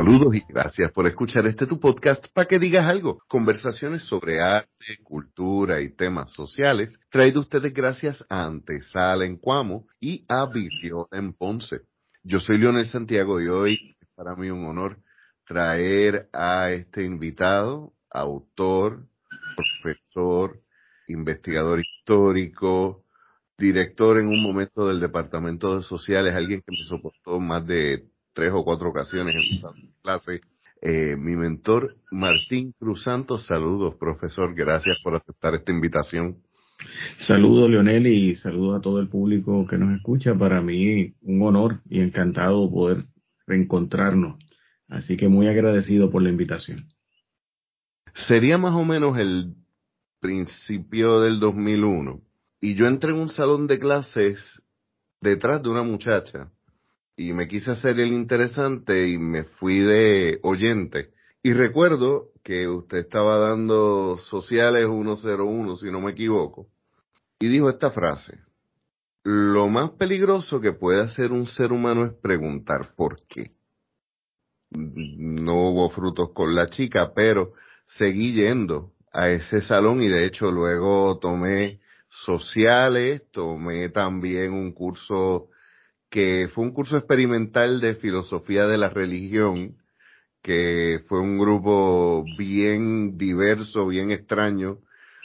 Saludos 0.00 0.34
y 0.34 0.42
gracias 0.48 0.90
por 0.92 1.06
escuchar 1.06 1.46
este 1.46 1.66
tu 1.66 1.78
podcast 1.78 2.26
para 2.32 2.48
que 2.48 2.58
digas 2.58 2.86
algo. 2.86 3.18
Conversaciones 3.28 4.02
sobre 4.04 4.40
arte, 4.40 4.96
cultura 5.04 5.82
y 5.82 5.94
temas 5.94 6.32
sociales 6.32 6.98
traído 7.10 7.42
ustedes 7.42 7.74
gracias 7.74 8.24
a 8.30 8.46
Antesala 8.46 9.26
en 9.26 9.36
Cuamo 9.36 9.84
y 10.00 10.24
a 10.26 10.46
Vicio 10.46 11.06
en 11.12 11.34
Ponce. 11.34 11.82
Yo 12.22 12.40
soy 12.40 12.56
Leonel 12.56 12.86
Santiago 12.86 13.42
y 13.42 13.48
hoy 13.48 13.74
es 14.00 14.08
para 14.14 14.34
mí 14.36 14.48
un 14.48 14.64
honor 14.64 14.96
traer 15.46 16.30
a 16.32 16.70
este 16.70 17.04
invitado, 17.04 17.92
autor, 18.08 19.06
profesor, 19.54 20.62
investigador 21.08 21.78
histórico, 21.78 23.04
director 23.58 24.16
en 24.16 24.28
un 24.28 24.42
momento 24.42 24.88
del 24.88 24.98
Departamento 24.98 25.76
de 25.76 25.82
Sociales, 25.82 26.34
alguien 26.34 26.62
que 26.62 26.72
me 26.72 26.88
soportó 26.88 27.38
más 27.38 27.66
de 27.66 28.09
tres 28.32 28.52
o 28.52 28.64
cuatro 28.64 28.88
ocasiones 28.90 29.34
en 29.36 29.92
clase. 30.02 30.40
Eh, 30.82 31.16
mi 31.16 31.36
mentor 31.36 31.96
Martín 32.10 32.72
Cruz 32.78 33.02
Santos, 33.02 33.46
saludos 33.46 33.96
profesor, 33.96 34.54
gracias 34.54 34.98
por 35.02 35.14
aceptar 35.14 35.54
esta 35.54 35.72
invitación. 35.72 36.38
Saludos 37.18 37.68
Leonel 37.68 38.06
y 38.06 38.34
saludos 38.36 38.78
a 38.78 38.80
todo 38.80 39.00
el 39.00 39.08
público 39.08 39.66
que 39.66 39.76
nos 39.76 39.94
escucha. 39.94 40.34
Para 40.34 40.62
mí 40.62 41.14
un 41.20 41.42
honor 41.42 41.76
y 41.84 42.00
encantado 42.00 42.70
poder 42.70 43.04
reencontrarnos. 43.46 44.38
Así 44.88 45.16
que 45.16 45.28
muy 45.28 45.46
agradecido 45.46 46.10
por 46.10 46.22
la 46.22 46.30
invitación. 46.30 46.88
Sería 48.14 48.56
más 48.56 48.74
o 48.74 48.84
menos 48.84 49.18
el 49.18 49.54
principio 50.20 51.20
del 51.20 51.40
2001 51.40 52.20
y 52.60 52.74
yo 52.74 52.86
entré 52.86 53.10
en 53.10 53.18
un 53.18 53.28
salón 53.28 53.66
de 53.66 53.78
clases 53.78 54.62
detrás 55.20 55.62
de 55.62 55.68
una 55.68 55.82
muchacha 55.82 56.50
y 57.20 57.34
me 57.34 57.48
quise 57.48 57.72
hacer 57.72 58.00
el 58.00 58.14
interesante 58.14 59.06
y 59.06 59.18
me 59.18 59.44
fui 59.44 59.80
de 59.80 60.40
oyente. 60.42 61.10
Y 61.42 61.52
recuerdo 61.52 62.30
que 62.42 62.66
usted 62.66 62.96
estaba 62.96 63.36
dando 63.36 64.16
sociales 64.16 64.86
101, 64.86 65.76
si 65.76 65.90
no 65.90 66.00
me 66.00 66.12
equivoco, 66.12 66.68
y 67.38 67.48
dijo 67.48 67.68
esta 67.68 67.90
frase. 67.90 68.38
Lo 69.22 69.68
más 69.68 69.90
peligroso 69.90 70.62
que 70.62 70.72
puede 70.72 71.02
hacer 71.02 71.30
un 71.30 71.46
ser 71.46 71.72
humano 71.72 72.06
es 72.06 72.14
preguntar 72.14 72.94
por 72.96 73.18
qué. 73.28 73.50
No 74.70 75.68
hubo 75.68 75.90
frutos 75.90 76.30
con 76.32 76.54
la 76.54 76.70
chica, 76.70 77.12
pero 77.14 77.52
seguí 77.98 78.32
yendo 78.32 78.92
a 79.12 79.28
ese 79.28 79.60
salón 79.60 80.00
y 80.00 80.08
de 80.08 80.24
hecho 80.24 80.50
luego 80.50 81.18
tomé 81.18 81.80
sociales, 82.08 83.24
tomé 83.30 83.90
también 83.90 84.54
un 84.54 84.72
curso 84.72 85.49
que 86.10 86.50
fue 86.52 86.64
un 86.64 86.72
curso 86.72 86.96
experimental 86.96 87.80
de 87.80 87.94
filosofía 87.94 88.66
de 88.66 88.76
la 88.76 88.88
religión, 88.88 89.76
que 90.42 91.02
fue 91.06 91.20
un 91.20 91.38
grupo 91.38 92.24
bien 92.36 93.16
diverso, 93.16 93.86
bien 93.86 94.10
extraño, 94.10 94.78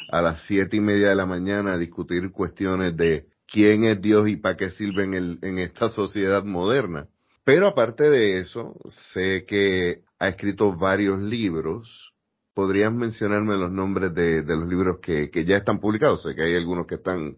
a 0.10 0.22
las 0.22 0.44
siete 0.44 0.78
y 0.78 0.82
media 0.82 1.10
de 1.10 1.16
la 1.16 1.26
mañana 1.26 1.74
a 1.74 1.78
discutir 1.78 2.32
cuestiones 2.32 2.96
de 2.96 3.26
quién 3.48 3.84
es 3.84 4.02
Dios 4.02 4.30
y 4.30 4.38
para 4.38 4.56
qué 4.56 4.70
sirve 4.70 5.04
en, 5.06 5.40
en 5.42 5.60
esta 5.60 5.90
sociedad 5.90 6.44
moderna. 6.44 7.08
Pero 7.44 7.68
aparte 7.68 8.10
de 8.10 8.40
eso, 8.40 8.76
sé 9.14 9.46
que 9.48 10.02
ha 10.20 10.30
escrito 10.30 10.76
varios 10.76 11.20
libros. 11.20 12.14
¿Podrías 12.54 12.92
mencionarme 12.92 13.58
los 13.58 13.72
nombres 13.72 14.14
de, 14.14 14.44
los 14.44 14.68
libros 14.68 15.00
que, 15.02 15.30
que, 15.30 15.46
ya 15.46 15.58
están 15.58 15.80
publicados? 15.80 16.24
Sé 16.24 16.36
que 16.36 16.44
hay 16.44 16.56
algunos 16.56 16.88
que 16.88 16.96
están 16.96 17.36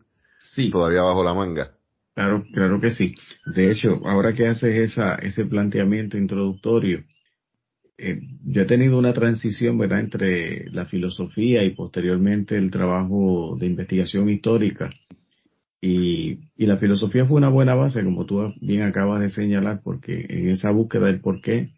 todavía 0.71 1.01
bajo 1.01 1.23
la 1.23 1.33
manga. 1.33 1.76
Claro, 2.17 2.43
claro 2.51 2.81
que 2.81 2.89
sí. 2.89 3.13
De 3.45 3.69
hecho, 3.69 4.01
ahora 4.07 4.33
que 4.33 4.47
haces 4.47 4.75
esa, 4.91 5.13
ese 5.17 5.45
planteamiento 5.45 6.17
introductorio, 6.17 7.03
eh, 7.99 8.17
yo 8.43 8.63
he 8.63 8.65
tenido 8.65 8.97
una 8.97 9.13
transición, 9.13 9.77
¿verdad?, 9.77 9.99
entre 9.99 10.69
la 10.71 10.87
filosofía 10.87 11.63
y 11.63 11.75
posteriormente 11.75 12.57
el 12.57 12.71
trabajo 12.71 13.55
de 13.59 13.67
investigación 13.67 14.29
histórica. 14.29 14.89
Y, 15.81 16.39
y 16.57 16.65
la 16.65 16.77
filosofía 16.77 17.27
fue 17.27 17.37
una 17.37 17.49
buena 17.49 17.75
base, 17.75 18.03
como 18.03 18.25
tú 18.25 18.51
bien 18.61 18.81
acabas 18.81 19.21
de 19.21 19.29
señalar, 19.29 19.81
porque 19.83 20.25
en 20.29 20.49
esa 20.49 20.71
búsqueda 20.71 21.07
del 21.07 21.21
por 21.21 21.41
qué, 21.41 21.69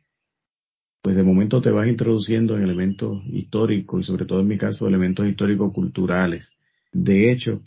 pues 1.01 1.17
de 1.17 1.23
momento 1.23 1.61
te 1.61 1.71
vas 1.71 1.89
introduciendo 1.89 2.55
en 2.57 2.63
elementos 2.63 3.21
históricos 3.27 4.01
y 4.01 4.03
sobre 4.05 4.25
todo 4.25 4.39
en 4.39 4.47
mi 4.47 4.57
caso 4.57 4.87
elementos 4.87 5.27
históricos 5.27 5.73
culturales. 5.73 6.47
De 6.93 7.29
hecho, 7.29 7.61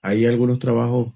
hay 0.00 0.24
algunos 0.24 0.58
trabajos 0.58 1.12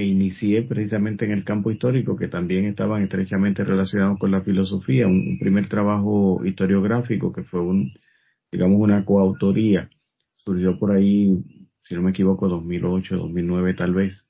que 0.00 0.06
inicié 0.06 0.62
precisamente 0.62 1.26
en 1.26 1.32
el 1.32 1.44
campo 1.44 1.70
histórico, 1.70 2.16
que 2.16 2.28
también 2.28 2.64
estaban 2.64 3.02
estrechamente 3.02 3.64
relacionados 3.64 4.18
con 4.18 4.30
la 4.30 4.40
filosofía, 4.40 5.06
un, 5.06 5.38
primer 5.38 5.68
trabajo 5.68 6.40
historiográfico 6.42 7.30
que 7.30 7.42
fue 7.42 7.60
un, 7.60 7.92
digamos, 8.50 8.80
una 8.80 9.04
coautoría, 9.04 9.90
surgió 10.42 10.78
por 10.78 10.92
ahí, 10.92 11.44
si 11.84 11.94
no 11.94 12.00
me 12.00 12.12
equivoco, 12.12 12.48
2008, 12.48 13.14
2009 13.14 13.74
tal 13.74 13.92
vez, 13.92 14.24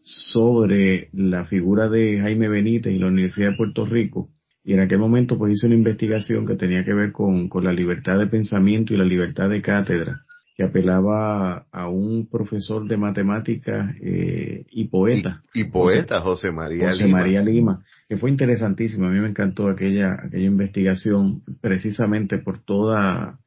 sobre 0.00 1.10
la 1.12 1.44
figura 1.44 1.88
de 1.88 2.18
Jaime 2.18 2.48
Benítez 2.48 2.92
y 2.92 2.98
la 2.98 3.06
Universidad 3.06 3.50
de 3.50 3.56
Puerto 3.56 3.86
Rico, 3.86 4.30
y 4.64 4.72
en 4.72 4.80
aquel 4.80 4.98
momento 4.98 5.38
pues 5.38 5.54
hice 5.54 5.66
una 5.66 5.76
investigación 5.76 6.44
que 6.44 6.56
tenía 6.56 6.84
que 6.84 6.92
ver 6.92 7.12
con, 7.12 7.48
con 7.48 7.62
la 7.62 7.72
libertad 7.72 8.18
de 8.18 8.26
pensamiento 8.26 8.92
y 8.92 8.96
la 8.96 9.04
libertad 9.04 9.48
de 9.48 9.62
cátedra 9.62 10.18
que 10.54 10.62
apelaba 10.62 11.66
a 11.72 11.88
un 11.88 12.28
profesor 12.28 12.86
de 12.86 12.96
matemáticas 12.96 13.94
eh, 14.00 14.64
y 14.70 14.84
poeta. 14.88 15.42
Y, 15.52 15.64
poeta, 15.64 16.20
José 16.20 16.52
María 16.52 16.90
José 16.90 17.06
María 17.06 17.42
Lima, 17.42 17.84
que 18.08 18.16
fue 18.16 18.30
interesantísimo. 18.30 19.06
A 19.06 19.10
mí 19.10 19.18
me 19.18 19.28
encantó 19.28 19.68
aquella, 19.68 20.14
aquella 20.14 20.46
investigación 20.46 21.42
precisamente 21.60 22.38
por 22.38 22.60
toda 22.60 23.38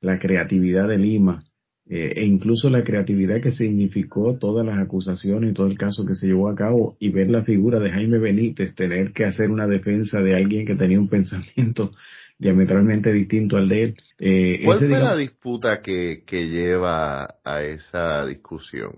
la 0.00 0.18
creatividad 0.18 0.88
de 0.88 0.98
Lima 0.98 1.44
eh, 1.86 2.14
e 2.16 2.24
incluso 2.24 2.70
la 2.70 2.82
creatividad 2.82 3.42
que 3.42 3.52
significó 3.52 4.38
todas 4.38 4.64
las 4.64 4.78
acusaciones 4.78 5.50
y 5.50 5.54
todo 5.54 5.66
el 5.66 5.76
caso 5.76 6.06
que 6.06 6.14
se 6.14 6.26
llevó 6.26 6.48
a 6.48 6.54
cabo 6.54 6.96
y 6.98 7.10
ver 7.10 7.30
la 7.30 7.42
figura 7.42 7.78
de 7.78 7.90
Jaime 7.90 8.18
Benítez, 8.18 8.74
tener 8.74 9.12
que 9.12 9.26
hacer 9.26 9.50
una 9.50 9.66
defensa 9.66 10.20
de 10.20 10.34
alguien 10.34 10.66
que 10.66 10.76
tenía 10.76 10.98
un 10.98 11.08
pensamiento 11.10 11.92
diametralmente 12.38 13.12
distinto 13.12 13.56
al 13.56 13.68
de 13.68 13.82
él. 13.82 13.96
Eh, 14.18 14.60
¿Cuál 14.64 14.78
fue 14.78 14.88
la 14.88 15.16
disputa 15.16 15.80
que, 15.82 16.24
que 16.26 16.48
lleva 16.48 17.36
a 17.44 17.62
esa 17.62 18.26
discusión? 18.26 18.92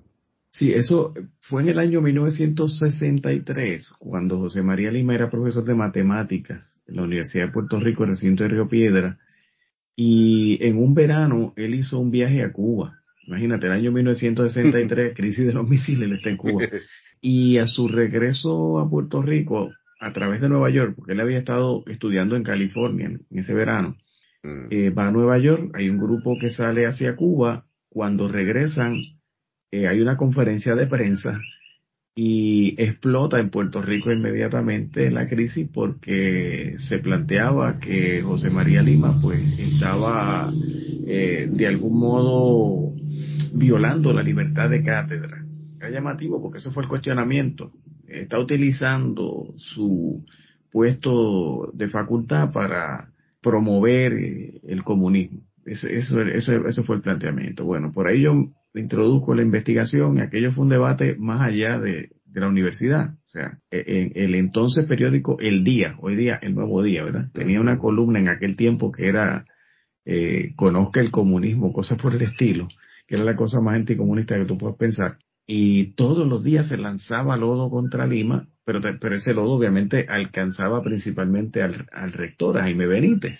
Sí, 0.56 0.72
eso 0.72 1.12
fue 1.40 1.62
en 1.62 1.68
el 1.68 1.78
año 1.78 2.00
1963, 2.00 3.92
cuando 3.98 4.38
José 4.38 4.62
María 4.62 4.90
Lima 4.90 5.14
era 5.14 5.28
profesor 5.28 5.62
de 5.64 5.74
matemáticas 5.74 6.80
en 6.86 6.96
la 6.96 7.02
Universidad 7.02 7.46
de 7.46 7.52
Puerto 7.52 7.78
Rico, 7.78 8.04
el 8.04 8.10
recinto 8.10 8.42
de 8.42 8.48
Río 8.48 8.66
Piedra, 8.66 9.18
y 9.94 10.58
en 10.64 10.78
un 10.78 10.94
verano 10.94 11.52
él 11.56 11.74
hizo 11.74 11.98
un 11.98 12.10
viaje 12.10 12.42
a 12.42 12.52
Cuba. 12.52 13.00
Imagínate, 13.26 13.66
el 13.66 13.72
año 13.72 13.92
1963, 13.92 15.12
crisis 15.16 15.46
de 15.46 15.52
los 15.52 15.68
misiles, 15.68 16.08
él 16.08 16.14
está 16.14 16.30
en 16.30 16.36
Cuba. 16.38 16.64
Y 17.20 17.58
a 17.58 17.66
su 17.66 17.88
regreso 17.88 18.78
a 18.78 18.88
Puerto 18.88 19.20
Rico, 19.20 19.72
a 20.06 20.12
través 20.12 20.40
de 20.40 20.48
Nueva 20.48 20.70
York, 20.70 20.94
porque 20.96 21.12
él 21.12 21.20
había 21.20 21.38
estado 21.38 21.82
estudiando 21.86 22.36
en 22.36 22.42
California 22.42 23.06
en, 23.06 23.38
ese 23.38 23.54
verano, 23.54 23.96
mm. 24.42 24.66
eh, 24.70 24.90
va 24.90 25.08
a 25.08 25.10
Nueva 25.10 25.38
York, 25.38 25.72
hay 25.74 25.88
un 25.88 25.98
grupo 25.98 26.38
que 26.38 26.50
sale 26.50 26.86
hacia 26.86 27.16
Cuba, 27.16 27.66
cuando 27.88 28.28
regresan 28.28 28.96
eh, 29.70 29.88
hay 29.88 30.00
una 30.00 30.16
conferencia 30.16 30.74
de 30.74 30.86
prensa 30.86 31.40
y 32.14 32.74
explota 32.78 33.40
en 33.40 33.50
Puerto 33.50 33.82
Rico 33.82 34.10
inmediatamente 34.12 35.10
la 35.10 35.26
crisis 35.26 35.68
porque 35.72 36.74
se 36.78 36.98
planteaba 37.00 37.78
que 37.78 38.22
José 38.22 38.48
María 38.48 38.80
Lima 38.80 39.20
pues 39.20 39.58
estaba 39.58 40.50
eh, 41.06 41.48
de 41.50 41.66
algún 41.66 41.98
modo 41.98 42.94
violando 43.54 44.12
la 44.12 44.22
libertad 44.22 44.70
de 44.70 44.82
cátedra. 44.82 45.44
Es 45.80 45.92
llamativo 45.92 46.40
porque 46.40 46.58
eso 46.58 46.72
fue 46.72 46.84
el 46.84 46.88
cuestionamiento 46.88 47.72
está 48.08 48.38
utilizando 48.38 49.54
su 49.56 50.24
puesto 50.70 51.70
de 51.72 51.88
facultad 51.88 52.52
para 52.52 53.10
promover 53.40 54.12
eh, 54.12 54.60
el 54.64 54.82
comunismo. 54.84 55.40
Eso, 55.64 55.88
eso, 55.88 56.84
fue 56.84 56.96
el 56.96 57.02
planteamiento. 57.02 57.64
Bueno, 57.64 57.92
por 57.92 58.06
ahí 58.06 58.22
yo 58.22 58.32
introduzco 58.74 59.34
la 59.34 59.42
investigación 59.42 60.16
y 60.16 60.20
aquello 60.20 60.52
fue 60.52 60.64
un 60.64 60.70
debate 60.70 61.16
más 61.18 61.42
allá 61.42 61.80
de, 61.80 62.10
la 62.34 62.48
universidad. 62.48 63.14
O 63.14 63.30
sea, 63.30 63.58
e, 63.70 63.82
en 63.86 64.12
el 64.14 64.34
entonces 64.34 64.84
periódico 64.84 65.38
El 65.40 65.64
Día, 65.64 65.96
hoy 66.00 66.14
día 66.14 66.38
El 66.42 66.54
Nuevo 66.54 66.82
Día, 66.82 67.02
¿verdad? 67.02 67.30
Tenía 67.32 67.60
una 67.60 67.78
columna 67.78 68.20
en 68.20 68.28
aquel 68.28 68.56
tiempo 68.56 68.92
que 68.92 69.08
era 69.08 69.46
eh, 70.04 70.50
Conozca 70.54 71.00
el 71.00 71.10
comunismo, 71.10 71.72
cosas 71.72 72.00
por 72.00 72.14
el 72.14 72.22
estilo, 72.22 72.68
que 73.06 73.16
era 73.16 73.24
la 73.24 73.34
cosa 73.34 73.60
más 73.60 73.74
anticomunista 73.76 74.36
que 74.36 74.44
tú 74.44 74.58
puedes 74.58 74.76
pensar 74.76 75.16
y 75.46 75.92
todos 75.94 76.26
los 76.26 76.42
días 76.42 76.68
se 76.68 76.76
lanzaba 76.76 77.36
lodo 77.36 77.70
contra 77.70 78.06
Lima, 78.06 78.48
pero, 78.64 78.80
pero 79.00 79.16
ese 79.16 79.32
lodo 79.32 79.52
obviamente 79.52 80.06
alcanzaba 80.08 80.82
principalmente 80.82 81.62
al, 81.62 82.12
rector, 82.12 82.58
a 82.58 82.62
Jaime 82.62 82.86
Benítez. 82.86 83.38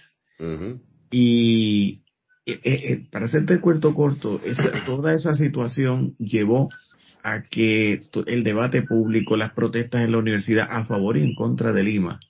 Y 1.11 2.05
eh, 2.47 2.61
eh, 2.63 3.07
para 3.11 3.27
hacerte 3.27 3.55
el 3.55 3.61
cuento 3.61 3.93
corto, 3.93 4.41
toda 4.87 5.15
esa 5.15 5.35
situación 5.35 6.15
llevó 6.19 6.69
a 7.25 7.43
que 7.43 8.05
el 8.27 8.45
debate 8.45 8.83
público, 8.83 9.37
las 9.37 9.53
protestas 9.53 10.05
en 10.05 10.13
la 10.13 10.19
universidad 10.19 10.69
a 10.71 10.85
favor 10.85 11.17
y 11.17 11.23
en 11.23 11.35
contra 11.35 11.73
de 11.73 11.83
Lima, 11.83 12.21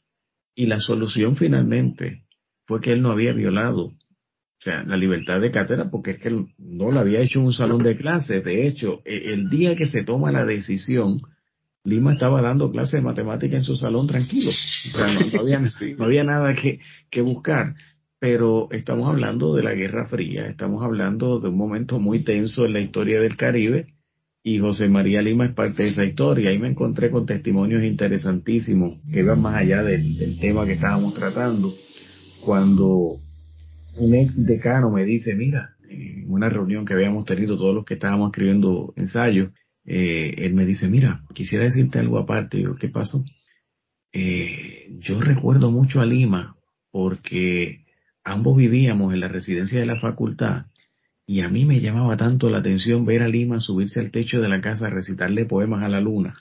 Y 0.55 0.67
la 0.67 0.81
solución 0.81 1.37
finalmente 1.37 2.23
fue 2.67 2.81
que 2.81 2.93
él 2.95 3.03
no 3.03 3.13
había 3.13 3.35
violado 3.35 3.93
o 4.59 4.63
sea, 4.63 4.83
la 4.85 4.97
libertad 4.97 5.41
de 5.41 5.51
cátedra 5.51 5.91
porque 5.91 6.13
es 6.13 6.19
que 6.19 6.31
no 6.31 6.91
lo 6.91 6.99
había 6.99 7.21
hecho 7.21 7.39
en 7.39 7.47
un 7.47 7.53
salón 7.53 7.83
de 7.83 7.97
clases. 7.97 8.43
De 8.43 8.67
hecho, 8.67 9.03
e, 9.05 9.33
el 9.33 9.49
día 9.49 9.77
que 9.77 9.87
se 9.87 10.03
toma 10.03 10.33
la 10.33 10.45
decisión, 10.45 11.21
Lima 11.85 12.15
estaba 12.15 12.43
dando 12.43 12.73
clases 12.73 13.01
de 13.01 13.07
matemática 13.07 13.57
en 13.57 13.65
su 13.65 13.77
salón 13.77 14.07
tranquilo. 14.07 14.51
O 14.51 14.97
sea, 14.97 15.07
no, 15.13 15.41
había, 15.41 15.61
no 15.99 16.05
había, 16.05 16.25
nada 16.25 16.55
que, 16.55 16.81
que 17.11 17.21
buscar. 17.21 17.75
Pero 18.19 18.69
estamos 18.73 19.09
hablando 19.09 19.55
de 19.55 19.63
la 19.63 19.75
Guerra 19.75 20.09
Fría, 20.09 20.47
estamos 20.47 20.83
hablando 20.83 21.39
de 21.39 21.51
un 21.51 21.57
momento 21.57 21.99
muy 21.99 22.25
tenso 22.25 22.65
en 22.65 22.73
la 22.73 22.81
historia 22.81 23.21
del 23.21 23.37
Caribe 23.37 23.97
y 24.49 24.61
José 24.61 24.89
María 24.89 25.23
Lima 25.23 25.47
es 25.47 25.55
parte 25.55 25.83
de 25.83 25.89
esa 25.89 26.05
historia. 26.05 26.51
Ahí 26.51 26.59
me 26.61 26.69
encontré 26.69 27.11
con 27.11 27.27
testimonios 27.27 27.83
interesantísimos 27.83 29.01
que 29.13 29.19
iban 29.19 29.43
más 29.43 29.57
allá 29.61 29.83
del, 29.83 30.39
tema 30.39 30.65
que 30.65 30.75
estábamos 30.75 31.15
tratando. 31.15 31.75
Cuando 32.43 33.17
un 33.99 34.15
ex 34.15 34.35
decano 34.37 34.91
me 34.91 35.05
dice, 35.05 35.35
mira, 35.35 35.77
en 35.89 36.31
una 36.31 36.49
reunión 36.49 36.85
que 36.85 36.95
habíamos 36.95 37.25
tenido 37.25 37.57
todos 37.57 37.75
los 37.75 37.85
que 37.85 37.95
estábamos 37.95 38.31
escribiendo 38.31 38.93
ensayos, 38.97 39.53
eh, 39.85 40.35
él 40.39 40.55
me 40.55 40.67
dice, 40.67 40.89
mira, 40.89 41.23
quisiera 41.35 41.65
decirte 41.65 41.99
algo 41.99 42.19
aparte. 42.19 42.61
Yo, 42.61 42.75
¿qué 42.77 42.89
pasó? 42.89 43.25
Eh, 44.13 44.97
yo 44.99 45.21
recuerdo 45.21 45.71
mucho 45.71 46.01
a 46.01 46.07
Lima 46.07 46.57
porque 46.91 47.85
ambos 48.25 48.57
vivíamos 48.57 49.13
en 49.13 49.21
la 49.21 49.29
residencia 49.29 49.79
de 49.79 49.87
la 49.87 50.01
facultad 50.01 50.65
y 51.29 51.41
a 51.41 51.49
mí 51.49 51.65
me 51.65 51.81
llamaba 51.81 52.17
tanto 52.17 52.49
la 52.49 52.59
atención 52.59 53.05
ver 53.05 53.23
a 53.23 53.29
Lima 53.29 53.59
subirse 53.59 53.99
al 53.99 54.13
techo 54.13 54.41
de 54.41 54.49
la 54.49 54.61
casa 54.61 54.87
a 54.87 54.91
recitarle 54.91 55.45
poemas 55.45 55.83
a 55.83 55.89
la 55.89 56.01
luna. 56.01 56.37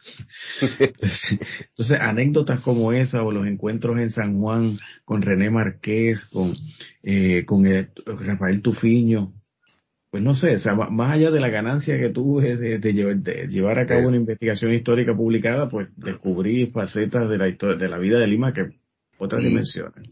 Entonces, 0.79 1.99
anécdotas 1.99 2.59
como 2.59 2.93
esa 2.93 3.23
o 3.23 3.31
los 3.31 3.47
encuentros 3.47 3.97
en 3.97 4.11
San 4.11 4.39
Juan 4.39 4.77
con 5.03 5.23
René 5.23 5.49
Marqués, 5.49 6.23
con, 6.25 6.53
eh, 7.01 7.45
con 7.45 7.65
Rafael 7.65 8.61
Tufiño, 8.61 9.33
pues 10.11 10.23
no 10.23 10.35
sé, 10.35 10.57
más 10.91 11.13
allá 11.13 11.31
de 11.31 11.39
la 11.39 11.49
ganancia 11.49 11.99
que 11.99 12.09
tuve 12.09 12.55
de, 12.55 12.93
llevar, 12.93 13.79
a 13.79 13.87
cabo 13.87 14.07
una 14.07 14.17
investigación 14.17 14.71
histórica 14.73 15.13
publicada, 15.13 15.67
pues 15.67 15.89
descubrí 15.97 16.67
facetas 16.67 17.27
de 17.27 17.37
la, 17.37 17.45
de 17.47 17.87
la 17.89 17.97
vida 17.97 18.19
de 18.19 18.27
Lima 18.27 18.53
que 18.53 18.69
otras 19.17 19.41
dimensiones. 19.41 20.09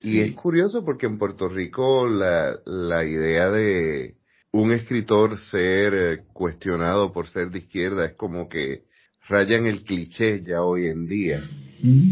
Y 0.00 0.20
es 0.20 0.36
curioso 0.36 0.84
porque 0.84 1.06
en 1.06 1.18
Puerto 1.18 1.48
Rico 1.48 2.06
la, 2.08 2.58
la 2.66 3.04
idea 3.04 3.50
de 3.50 4.16
un 4.52 4.72
escritor 4.72 5.38
ser 5.38 5.94
eh, 5.94 6.24
cuestionado 6.32 7.12
por 7.12 7.28
ser 7.28 7.48
de 7.50 7.58
izquierda 7.58 8.06
es 8.06 8.14
como 8.14 8.48
que 8.48 8.84
rayan 9.28 9.66
el 9.66 9.82
cliché 9.82 10.42
ya 10.44 10.62
hoy 10.62 10.86
en 10.86 11.06
día. 11.06 11.40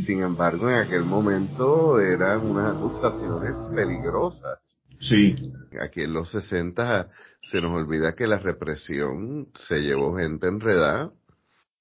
Sin 0.04 0.22
embargo, 0.22 0.68
en 0.68 0.76
aquel 0.76 1.04
momento 1.04 1.98
eran 1.98 2.44
unas 2.44 2.76
acusaciones 2.76 3.52
peligrosas. 3.74 4.58
Sí. 5.00 5.52
Aquí 5.80 6.02
en 6.02 6.12
los 6.12 6.30
60 6.30 7.08
se 7.40 7.60
nos 7.60 7.72
olvida 7.72 8.14
que 8.14 8.26
la 8.26 8.38
represión 8.38 9.48
se 9.68 9.76
llevó 9.76 10.16
gente 10.16 10.48
enredada 10.48 11.10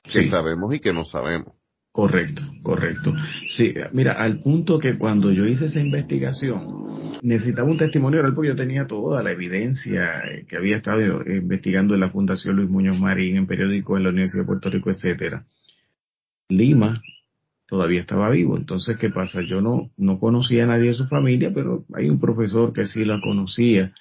que 0.03 0.29
sabemos 0.29 0.73
y 0.73 0.79
que 0.79 0.93
no 0.93 1.05
sabemos. 1.05 1.53
Correcto, 1.91 2.41
correcto. 2.63 3.13
Sí, 3.49 3.73
mira, 3.91 4.13
al 4.13 4.39
punto 4.39 4.79
que 4.79 4.97
cuando 4.97 5.31
yo 5.31 5.45
hice 5.45 5.65
esa 5.65 5.81
investigación, 5.81 7.19
necesitaba 7.21 7.69
un 7.69 7.77
testimonio 7.77 8.21
real 8.21 8.33
porque 8.33 8.49
yo 8.49 8.55
tenía 8.55 8.87
toda 8.87 9.21
la 9.21 9.31
evidencia 9.31 10.23
que 10.47 10.55
había 10.55 10.77
estado 10.77 11.21
investigando 11.25 11.93
en 11.93 11.99
la 11.99 12.09
Fundación 12.09 12.55
Luis 12.55 12.69
Muñoz 12.69 12.97
Marín, 12.97 13.35
en 13.35 13.45
periódicos 13.45 13.97
en 13.97 14.03
la 14.03 14.09
Universidad 14.09 14.43
de 14.43 14.47
Puerto 14.47 14.69
Rico, 14.69 14.89
etcétera. 14.89 15.45
Lima 16.47 17.01
todavía 17.67 18.01
estaba 18.01 18.29
vivo. 18.29 18.57
Entonces, 18.57 18.97
¿qué 18.97 19.09
pasa? 19.09 19.41
Yo 19.41 19.61
no, 19.61 19.89
no 19.97 20.17
conocía 20.19 20.63
a 20.63 20.67
nadie 20.67 20.89
de 20.89 20.93
su 20.93 21.07
familia, 21.07 21.51
pero 21.53 21.85
hay 21.93 22.09
un 22.09 22.19
profesor 22.19 22.71
que 22.73 22.87
sí 22.87 23.03
la 23.03 23.19
conocía 23.21 23.93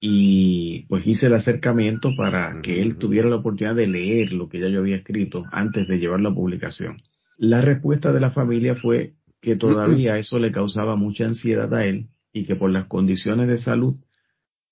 y 0.00 0.86
pues 0.86 1.06
hice 1.06 1.26
el 1.26 1.34
acercamiento 1.34 2.10
para 2.16 2.60
que 2.62 2.82
él 2.82 2.98
tuviera 2.98 3.28
la 3.28 3.36
oportunidad 3.36 3.76
de 3.76 3.86
leer 3.86 4.32
lo 4.32 4.48
que 4.48 4.58
ya 4.58 4.68
yo 4.68 4.80
había 4.80 4.96
escrito 4.96 5.44
antes 5.52 5.86
de 5.86 5.98
llevar 5.98 6.20
la 6.20 6.34
publicación. 6.34 7.00
La 7.36 7.60
respuesta 7.60 8.12
de 8.12 8.20
la 8.20 8.30
familia 8.30 8.76
fue 8.76 9.14
que 9.40 9.56
todavía 9.56 10.18
eso 10.18 10.38
le 10.38 10.52
causaba 10.52 10.96
mucha 10.96 11.24
ansiedad 11.24 11.72
a 11.74 11.84
él 11.84 12.08
y 12.32 12.44
que 12.44 12.56
por 12.56 12.70
las 12.70 12.86
condiciones 12.86 13.48
de 13.48 13.58
salud, 13.58 13.96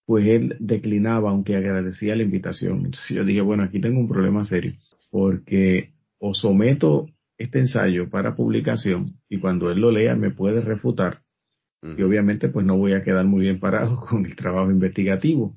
pues 0.07 0.27
él 0.27 0.57
declinaba, 0.61 1.31
aunque 1.31 1.57
agradecía 1.57 2.17
la 2.17 2.23
invitación. 2.23 2.85
Entonces 2.85 3.17
yo 3.17 3.25
dije, 3.25 3.41
bueno, 3.41 3.65
aquí 3.65 3.81
tengo 3.81 3.99
un 3.99 4.09
problema 4.09 4.45
serio, 4.45 4.75
porque 5.11 5.93
o 6.19 6.35
someto 6.35 7.07
este 7.39 7.59
ensayo 7.59 8.11
para 8.11 8.37
publicación 8.37 9.17
y 9.29 9.41
cuando 9.41 9.71
él 9.71 9.81
lo 9.81 9.91
lea 9.91 10.15
me 10.15 10.31
puede 10.31 10.61
refutar 10.61 11.21
y 11.83 12.03
obviamente 12.03 12.49
pues 12.49 12.67
no 12.67 12.77
voy 12.77 12.93
a 12.93 13.03
quedar 13.03 13.27
muy 13.27 13.43
bien 13.43 13.59
parado 13.59 13.97
con 14.09 14.27
el 14.27 14.37
trabajo 14.37 14.71
investigativo, 14.71 15.53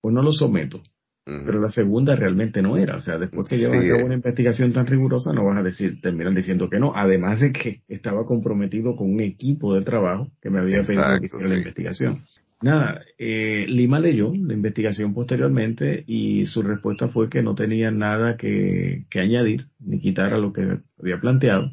pues 0.00 0.14
no 0.14 0.22
lo 0.22 0.32
someto. 0.32 0.82
Pero 1.24 1.60
la 1.60 1.70
segunda 1.70 2.16
realmente 2.16 2.62
no 2.62 2.76
era. 2.76 2.96
O 2.96 3.00
sea, 3.00 3.16
después 3.16 3.46
que 3.48 3.56
llevas 3.56 3.84
a 3.84 3.88
cabo 3.88 4.06
una 4.06 4.14
investigación 4.14 4.72
tan 4.72 4.86
rigurosa, 4.86 5.32
no 5.32 5.44
vas 5.44 5.58
a 5.58 5.62
decir, 5.62 6.00
terminan 6.00 6.34
diciendo 6.34 6.68
que 6.68 6.80
no. 6.80 6.92
Además 6.96 7.40
de 7.40 7.52
que 7.52 7.82
estaba 7.88 8.26
comprometido 8.26 8.96
con 8.96 9.12
un 9.12 9.20
equipo 9.20 9.74
de 9.74 9.82
trabajo 9.82 10.28
que 10.40 10.50
me 10.50 10.58
había 10.58 10.82
pedido 10.82 11.04
que 11.20 11.48
la 11.48 11.56
investigación. 11.56 12.24
Nada, 12.62 13.02
eh, 13.18 13.66
Lima 13.68 13.98
leyó 13.98 14.32
la 14.34 14.54
investigación 14.54 15.14
posteriormente 15.14 16.04
y 16.06 16.46
su 16.46 16.62
respuesta 16.62 17.08
fue 17.08 17.28
que 17.28 17.42
no 17.42 17.56
tenía 17.56 17.90
nada 17.90 18.36
que, 18.36 19.04
añadir 19.16 19.66
ni 19.80 20.00
quitar 20.00 20.32
a 20.32 20.38
lo 20.38 20.52
que 20.52 20.78
había 21.00 21.20
planteado, 21.20 21.72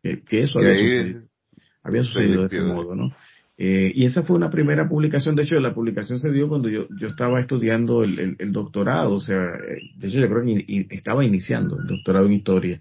que, 0.00 0.42
eso 0.42 0.60
había 0.60 0.76
sucedido, 0.76 1.22
había 1.82 2.02
sucedido 2.02 2.40
de 2.42 2.46
ese 2.46 2.60
modo, 2.60 2.94
¿no? 2.94 3.12
Eh, 3.60 3.90
y 3.92 4.04
esa 4.04 4.22
fue 4.22 4.36
una 4.36 4.50
primera 4.50 4.88
publicación, 4.88 5.34
de 5.34 5.42
hecho 5.42 5.58
la 5.58 5.74
publicación 5.74 6.20
se 6.20 6.30
dio 6.30 6.48
cuando 6.48 6.68
yo, 6.68 6.86
yo 6.96 7.08
estaba 7.08 7.40
estudiando 7.40 8.04
el, 8.04 8.36
el, 8.38 8.52
doctorado, 8.52 9.14
o 9.14 9.20
sea, 9.20 9.46
eh, 9.46 9.80
de 9.96 10.06
hecho 10.06 10.20
yo 10.20 10.28
creo 10.28 10.44
que 10.44 10.86
estaba 10.90 11.24
iniciando 11.24 11.76
el 11.80 11.88
doctorado 11.88 12.26
en 12.26 12.34
historia. 12.34 12.80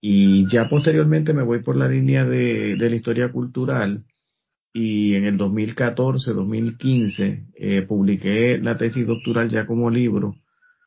Y 0.00 0.48
ya 0.50 0.66
posteriormente 0.70 1.34
me 1.34 1.42
voy 1.42 1.62
por 1.62 1.76
la 1.76 1.88
línea 1.88 2.24
de, 2.24 2.76
de 2.76 2.90
la 2.90 2.96
historia 2.96 3.30
cultural. 3.30 4.04
Y 4.72 5.14
en 5.14 5.26
el 5.26 5.36
2014, 5.36 6.32
2015 6.32 7.46
eh, 7.54 7.82
publiqué 7.82 8.58
la 8.58 8.78
tesis 8.78 9.06
doctoral 9.06 9.50
ya 9.50 9.66
como 9.66 9.90
libro 9.90 10.36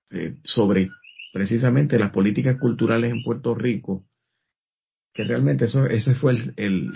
eh, 0.09 0.37
sobre 0.43 0.89
precisamente 1.31 1.99
las 1.99 2.11
políticas 2.11 2.57
culturales 2.59 3.11
en 3.11 3.21
Puerto 3.21 3.53
Rico, 3.53 4.03
que 5.13 5.25
realmente 5.25 5.65
eso, 5.65 5.85
ese 5.85 6.15
fue 6.15 6.33
el 6.55 6.93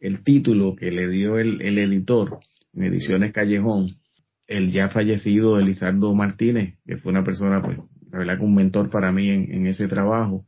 el 0.00 0.22
título 0.22 0.76
que 0.76 0.90
le 0.90 1.08
dio 1.08 1.38
el, 1.38 1.60
el 1.62 1.78
editor 1.78 2.38
en 2.74 2.84
Ediciones 2.84 3.32
Callejón, 3.32 3.96
el 4.46 4.72
ya 4.72 4.88
fallecido 4.88 5.58
Elizardo 5.58 6.14
Martínez, 6.14 6.74
que 6.86 6.96
fue 6.96 7.12
una 7.12 7.24
persona, 7.24 7.62
pues, 7.62 7.78
la 8.10 8.18
verdad 8.18 8.40
un 8.40 8.54
mentor 8.54 8.90
para 8.90 9.12
mí 9.12 9.28
en, 9.28 9.52
en 9.52 9.66
ese 9.66 9.88
trabajo. 9.88 10.46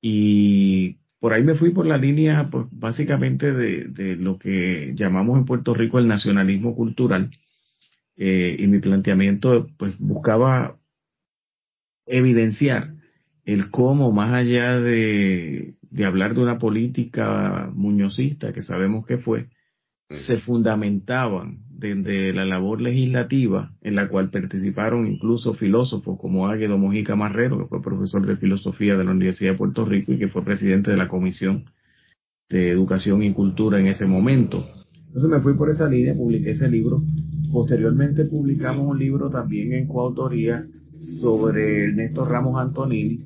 Y 0.00 0.98
por 1.18 1.32
ahí 1.32 1.42
me 1.42 1.54
fui 1.54 1.70
por 1.70 1.86
la 1.86 1.98
línea, 1.98 2.48
pues, 2.50 2.66
básicamente 2.70 3.52
de, 3.52 3.84
de 3.88 4.16
lo 4.16 4.38
que 4.38 4.92
llamamos 4.94 5.38
en 5.38 5.44
Puerto 5.44 5.74
Rico 5.74 5.98
el 5.98 6.08
nacionalismo 6.08 6.74
cultural. 6.74 7.30
Y 8.18 8.66
mi 8.66 8.78
planteamiento, 8.78 9.68
pues, 9.76 9.98
buscaba 9.98 10.78
evidenciar 12.06 12.86
el 13.44 13.70
cómo, 13.70 14.10
más 14.10 14.32
allá 14.32 14.80
de, 14.80 15.74
de 15.90 16.04
hablar 16.04 16.34
de 16.34 16.40
una 16.40 16.58
política 16.58 17.70
muñozista, 17.74 18.52
que 18.52 18.62
sabemos 18.62 19.06
que 19.06 19.18
fue, 19.18 19.48
se 20.10 20.38
fundamentaban 20.38 21.58
desde 21.68 22.32
la 22.32 22.44
labor 22.44 22.80
legislativa 22.80 23.72
en 23.82 23.96
la 23.96 24.08
cual 24.08 24.30
participaron 24.30 25.06
incluso 25.06 25.54
filósofos 25.54 26.18
como 26.18 26.48
Águedo 26.48 26.78
Mojica 26.78 27.16
Marrero, 27.16 27.58
que 27.58 27.66
fue 27.66 27.82
profesor 27.82 28.24
de 28.26 28.36
filosofía 28.36 28.96
de 28.96 29.04
la 29.04 29.10
Universidad 29.10 29.52
de 29.52 29.58
Puerto 29.58 29.84
Rico 29.84 30.12
y 30.12 30.18
que 30.18 30.28
fue 30.28 30.44
presidente 30.44 30.90
de 30.90 30.96
la 30.96 31.08
Comisión 31.08 31.64
de 32.48 32.70
Educación 32.70 33.22
y 33.22 33.32
Cultura 33.32 33.80
en 33.80 33.88
ese 33.88 34.06
momento. 34.06 34.66
Entonces 35.08 35.30
me 35.30 35.40
fui 35.40 35.54
por 35.54 35.70
esa 35.70 35.88
línea, 35.88 36.14
publiqué 36.14 36.50
ese 36.50 36.68
libro. 36.68 37.02
Posteriormente 37.52 38.24
publicamos 38.26 38.86
un 38.86 38.98
libro 38.98 39.28
también 39.28 39.72
en 39.72 39.86
coautoría 39.86 40.62
sobre 41.20 41.92
Néstor 41.92 42.28
Ramos 42.28 42.60
Antonini, 42.60 43.18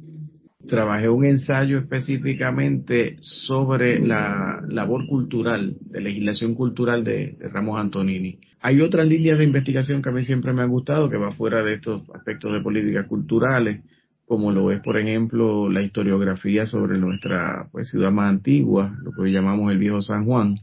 trabajé 0.67 1.09
un 1.09 1.25
ensayo 1.25 1.79
específicamente 1.79 3.17
sobre 3.21 3.99
la 3.99 4.63
labor 4.69 5.07
cultural, 5.07 5.77
de 5.81 6.01
legislación 6.01 6.55
cultural 6.55 7.05
de, 7.05 7.37
Ramos 7.53 7.79
Antonini. 7.79 8.39
Hay 8.61 8.81
otras 8.83 9.07
líneas 9.07 9.39
de 9.39 9.45
investigación 9.45 10.03
que 10.03 10.11
a 10.11 10.13
mí 10.13 10.23
siempre 10.23 10.53
me 10.53 10.63
han 10.63 10.71
gustado, 10.71 11.09
que 11.09 11.17
va 11.17 11.33
fuera 11.33 11.63
de 11.63 11.75
estos 11.75 12.03
aspectos 12.15 12.53
de 12.53 12.61
políticas 12.61 13.07
culturales, 13.07 13.81
como 14.27 14.53
lo 14.53 14.71
es, 14.71 14.81
por 14.81 14.99
ejemplo, 14.99 15.69
la 15.69 15.83
historiografía 15.83 16.67
sobre 16.67 16.99
nuestra 16.99 17.69
pues, 17.73 17.91
ciudad 17.91 18.13
más 18.13 18.31
antigua, 18.31 18.97
lo 19.03 19.13
que 19.13 19.23
hoy 19.23 19.33
llamamos 19.33 19.73
el 19.73 19.79
Viejo 19.79 20.03
San 20.03 20.25
Juan. 20.25 20.59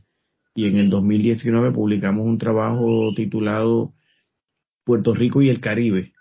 Y 0.56 0.68
en 0.68 0.78
el 0.78 0.90
2019 0.90 1.72
publicamos 1.72 2.26
un 2.26 2.38
trabajo 2.38 3.12
titulado 3.16 3.94
Puerto 4.86 5.14
Rico 5.14 5.42
y 5.42 5.50
el 5.50 5.60
Caribe, 5.60 6.14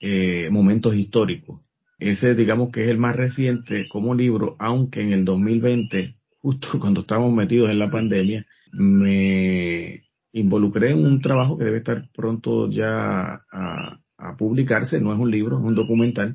eh, 0.00 0.48
momentos 0.50 0.94
históricos 0.94 1.65
ese 1.98 2.34
digamos 2.34 2.70
que 2.72 2.84
es 2.84 2.90
el 2.90 2.98
más 2.98 3.16
reciente 3.16 3.88
como 3.88 4.14
libro, 4.14 4.56
aunque 4.58 5.00
en 5.00 5.12
el 5.12 5.24
2020, 5.24 6.16
justo 6.40 6.68
cuando 6.80 7.00
estábamos 7.00 7.34
metidos 7.34 7.70
en 7.70 7.78
la 7.78 7.90
pandemia, 7.90 8.46
me 8.72 10.02
involucré 10.32 10.90
en 10.90 11.06
un 11.06 11.20
trabajo 11.20 11.56
que 11.56 11.64
debe 11.64 11.78
estar 11.78 12.08
pronto 12.14 12.70
ya 12.70 13.42
a, 13.50 14.00
publicarse, 14.38 15.00
no 15.00 15.12
es 15.12 15.18
un 15.18 15.30
libro, 15.30 15.58
es 15.58 15.64
un 15.64 15.74
documental, 15.74 16.34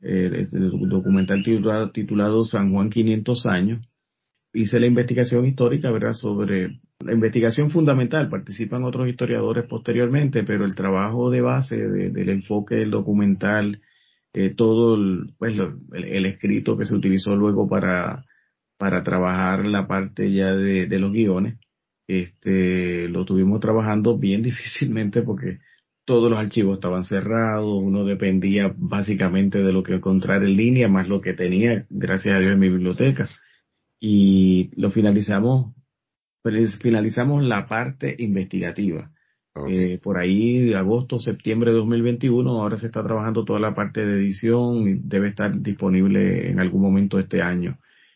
eh, 0.00 0.46
un 0.52 0.88
documental 0.88 1.42
titulado, 1.42 1.90
titulado 1.90 2.44
San 2.44 2.72
Juan 2.72 2.90
500 2.90 3.46
años. 3.46 3.86
Hice 4.52 4.78
la 4.78 4.86
investigación 4.86 5.46
histórica, 5.46 5.90
¿verdad?, 5.90 6.12
sobre 6.12 6.80
la 7.00 7.12
investigación 7.12 7.70
fundamental, 7.70 8.28
participan 8.28 8.84
otros 8.84 9.08
historiadores 9.08 9.66
posteriormente, 9.66 10.42
pero 10.42 10.64
el 10.64 10.74
trabajo 10.74 11.30
de 11.30 11.40
base 11.40 11.76
del 11.76 12.28
enfoque 12.28 12.74
del 12.74 12.90
documental, 12.90 13.80
eh, 14.34 14.54
todo 14.54 14.94
el, 14.94 15.34
pues, 15.38 15.54
el, 15.92 16.26
escrito 16.26 16.76
que 16.76 16.86
se 16.86 16.94
utilizó 16.94 17.36
luego 17.36 17.68
para, 17.68 18.24
para 18.78 19.02
trabajar 19.02 19.66
la 19.66 19.86
parte 19.86 20.32
ya 20.32 20.54
de, 20.54 20.86
de 20.86 20.98
los 20.98 21.12
guiones, 21.12 21.58
este, 22.06 23.08
lo 23.08 23.24
tuvimos 23.24 23.60
trabajando 23.60 24.18
bien 24.18 24.42
difícilmente 24.42 25.22
porque 25.22 25.58
todos 26.04 26.30
los 26.30 26.38
archivos 26.38 26.74
estaban 26.74 27.04
cerrados, 27.04 27.82
uno 27.82 28.04
dependía 28.04 28.72
básicamente 28.76 29.58
de 29.62 29.72
lo 29.72 29.82
que 29.82 29.94
encontrar 29.94 30.42
en 30.42 30.56
línea, 30.56 30.88
más 30.88 31.08
lo 31.08 31.20
que 31.20 31.34
tenía, 31.34 31.84
gracias 31.90 32.34
a 32.34 32.38
Dios, 32.40 32.52
en 32.52 32.58
mi 32.58 32.68
biblioteca. 32.68 33.28
Y 34.00 34.70
lo 34.80 34.90
finalizamos 34.90 35.74
pues 36.42 36.78
finalizamos 36.78 37.44
la 37.44 37.66
parte 37.68 38.14
investigativa. 38.18 39.10
Eh, 39.68 39.98
por 40.02 40.18
ahí, 40.18 40.72
agosto, 40.74 41.18
septiembre 41.18 41.72
de 41.72 41.78
2021, 41.78 42.50
ahora 42.50 42.78
se 42.78 42.86
está 42.86 43.02
trabajando 43.02 43.44
toda 43.44 43.58
la 43.58 43.74
parte 43.74 44.04
de 44.06 44.14
edición 44.14 44.88
y 44.88 44.94
debe 45.02 45.28
estar 45.28 45.60
disponible 45.60 46.50
en 46.50 46.60
algún 46.60 46.82
momento 46.82 47.16
de 47.16 47.24
este 47.24 47.42
año. 47.42 47.74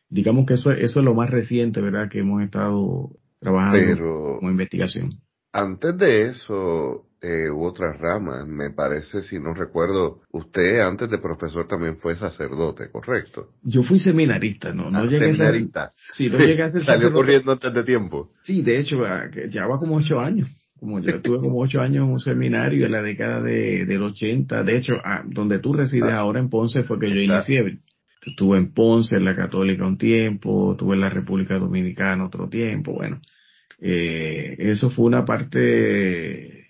Digamos 0.09 0.47
que 0.47 0.55
eso, 0.55 0.71
eso 0.71 1.01
es 1.01 1.05
lo 1.05 1.15
más 1.15 1.31
reciente, 1.31 1.81
¿verdad?, 1.81 2.09
que 2.09 2.21
hemos 2.21 2.43
estado 2.43 3.11
trabajando 3.41 4.39
como 4.39 4.51
investigación. 4.51 5.11
Antes 5.53 5.99
de 5.99 6.31
eso, 6.31 7.07
eh, 7.25 7.51
u 7.51 7.65
otras 7.65 7.99
ramas. 7.99 8.47
Me 8.47 8.71
parece, 8.71 9.23
si 9.23 9.39
no 9.39 9.55
recuerdo, 9.55 10.21
usted 10.31 10.81
antes 10.81 11.09
de 11.09 11.19
profesor 11.19 11.67
también 11.67 11.97
fue 11.97 12.17
sacerdote, 12.17 12.91
¿correcto? 12.91 13.49
Yo 13.63 13.83
fui 13.83 13.99
seminarista, 13.99 14.75
¿no? 14.75 14.91
no 14.91 14.99
ah, 14.99 15.05
llegué 15.05 15.33
seminarista. 15.33 15.85
A 15.85 15.93
sí, 16.09 16.29
no 16.29 16.39
llegué 16.39 16.65
a 16.65 16.69
ser 16.71 16.85
Salió 16.85 17.11
corriendo 17.13 17.53
antes 17.53 17.73
de 17.73 17.83
tiempo. 17.83 18.33
Sí, 18.43 18.63
de 18.63 18.79
hecho, 18.79 18.99
ya 19.49 19.67
va 19.67 19.79
como 19.79 19.97
ocho 19.97 20.21
años. 20.21 20.51
Como 20.85 21.01
yo 21.01 21.17
estuve 21.17 21.39
como 21.39 21.61
ocho 21.61 21.81
años 21.81 22.07
en 22.07 22.13
un 22.13 22.21
seminario 22.21 22.85
en 22.85 22.93
la 22.93 23.01
década 23.01 23.41
de, 23.41 23.87
del 23.87 24.03
80. 24.03 24.65
De 24.65 24.77
hecho, 24.77 24.97
ah, 25.03 25.23
donde 25.27 25.59
tú 25.59 25.73
resides 25.73 26.11
ah. 26.11 26.19
ahora 26.19 26.41
en 26.41 26.51
Ponce 26.51 26.83
fue 26.83 26.99
que 26.99 27.09
yo 27.09 27.21
inicié. 27.21 27.79
Estuve 28.21 28.59
en 28.59 28.75
Ponce, 28.75 29.17
en 29.17 29.25
la 29.25 29.35
Católica 29.35 29.87
un 29.87 29.97
tiempo, 29.97 30.73
estuve 30.73 30.95
en 30.95 31.01
la 31.01 31.09
República 31.09 31.59
Dominicana 31.59 32.27
otro 32.27 32.51
tiempo. 32.51 32.93
Bueno, 32.93 33.19
eh, 33.81 34.57
eso 34.59 34.91
fue 34.91 35.07
una 35.07 35.25
parte 35.25 36.67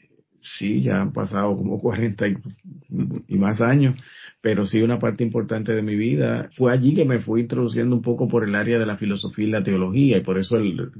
sí, 0.59 0.81
ya 0.81 1.01
han 1.01 1.13
pasado 1.13 1.57
como 1.57 1.81
40 1.81 2.25
y, 2.29 3.37
más 3.37 3.61
años, 3.61 3.97
pero 4.41 4.65
sí 4.65 4.81
una 4.81 5.01
parte 5.01 5.25
importante 5.25 5.73
de 5.73 5.83
mi 5.83 5.97
vida. 5.97 6.51
Fue 6.57 6.73
allí 6.73 6.95
que 6.95 7.05
me 7.05 7.19
fui 7.19 7.41
introduciendo 7.41 7.97
un 7.97 8.03
poco 8.03 8.29
por 8.29 8.45
el 8.45 8.55
área 8.55 8.79
de 8.79 8.87
la 8.87 8.97
filosofía 8.97 9.49
y 9.49 9.51
la 9.51 9.65
teología, 9.65 10.19
y 10.19 10.23
por 10.23 10.39
eso 10.39 10.57
el, 10.57 10.93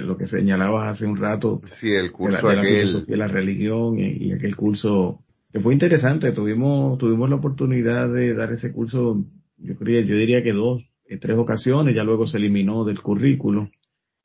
lo 0.00 0.16
que 0.16 0.26
señalabas 0.26 0.96
hace 0.96 1.06
un 1.06 1.16
rato, 1.16 1.60
sí, 1.80 1.90
el 1.90 2.12
curso 2.12 2.48
de 2.48 3.16
la, 3.16 3.26
religión, 3.26 3.98
y, 3.98 4.32
aquel 4.32 4.56
curso 4.56 5.20
que 5.52 5.60
fue 5.60 5.72
interesante. 5.72 6.32
Tuvimos, 6.32 6.98
tuvimos 6.98 7.28
la 7.28 7.36
oportunidad 7.36 8.12
de 8.12 8.34
dar 8.34 8.52
ese 8.52 8.72
curso, 8.72 9.24
yo, 9.58 9.76
creía, 9.76 10.02
yo 10.02 10.16
diría 10.16 10.42
que 10.42 10.52
dos, 10.52 10.82
en 11.06 11.20
tres 11.20 11.36
ocasiones, 11.36 11.94
ya 11.94 12.04
luego 12.04 12.26
se 12.26 12.38
eliminó 12.38 12.84
del 12.84 13.00
currículo 13.00 13.70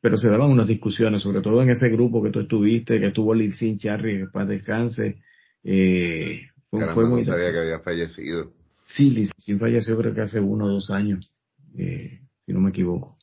pero 0.05 0.17
se 0.17 0.29
daban 0.29 0.51
unas 0.51 0.67
discusiones, 0.67 1.23
sobre 1.23 1.41
todo 1.41 1.63
en 1.63 1.71
ese 1.71 1.89
grupo 1.89 2.21
que 2.21 2.29
tú 2.29 2.39
estuviste, 2.39 2.99
que 2.99 3.07
estuvo 3.07 3.33
Sin 3.53 3.79
Charry, 3.79 4.19
que 4.19 4.27
paz 4.27 4.47
descanse. 4.47 5.17
Eh, 5.63 6.41
fue, 6.69 7.09
muy... 7.09 7.23
sabía 7.23 7.51
que 7.51 7.57
había 7.57 7.79
fallecido. 7.79 8.51
Sí, 8.85 9.27
Sin 9.39 9.57
falleció 9.57 9.97
creo 9.97 10.13
que 10.13 10.21
hace 10.21 10.39
uno 10.39 10.65
o 10.65 10.69
dos 10.69 10.91
años, 10.91 11.33
eh, 11.75 12.19
si 12.45 12.53
no 12.53 12.59
me 12.59 12.69
equivoco. 12.69 13.17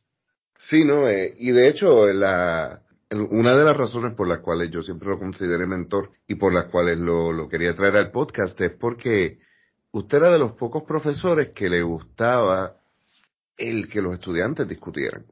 Sí, 0.69 0.85
no, 0.85 1.09
eh, 1.09 1.35
y 1.39 1.51
de 1.51 1.69
hecho 1.69 2.07
la, 2.07 2.83
una 3.31 3.57
de 3.57 3.65
las 3.65 3.77
razones 3.77 4.15
por 4.15 4.29
las 4.29 4.41
cuales 4.41 4.71
yo 4.71 4.83
siempre 4.83 5.09
lo 5.09 5.19
consideré 5.19 5.67
mentor 5.67 6.11
y 6.27 6.37
por 6.37 6.53
las 6.53 6.67
cuales 6.67 6.99
lo, 6.99 7.33
lo 7.33 7.49
quería 7.49 7.75
traer 7.75 7.97
al 7.97 8.11
podcast 8.11 8.61
es 8.61 8.73
porque 8.73 9.39
usted 9.93 10.19
era 10.19 10.31
de 10.31 10.39
los 10.39 10.53
pocos 10.53 10.85
profesores 10.85 11.51
que 11.51 11.69
le 11.69 11.83
gustaba 11.83 12.77
el 13.57 13.89
que 13.89 14.01
los 14.01 14.15
estudiantes 14.15 14.67
discutieran 14.69 15.25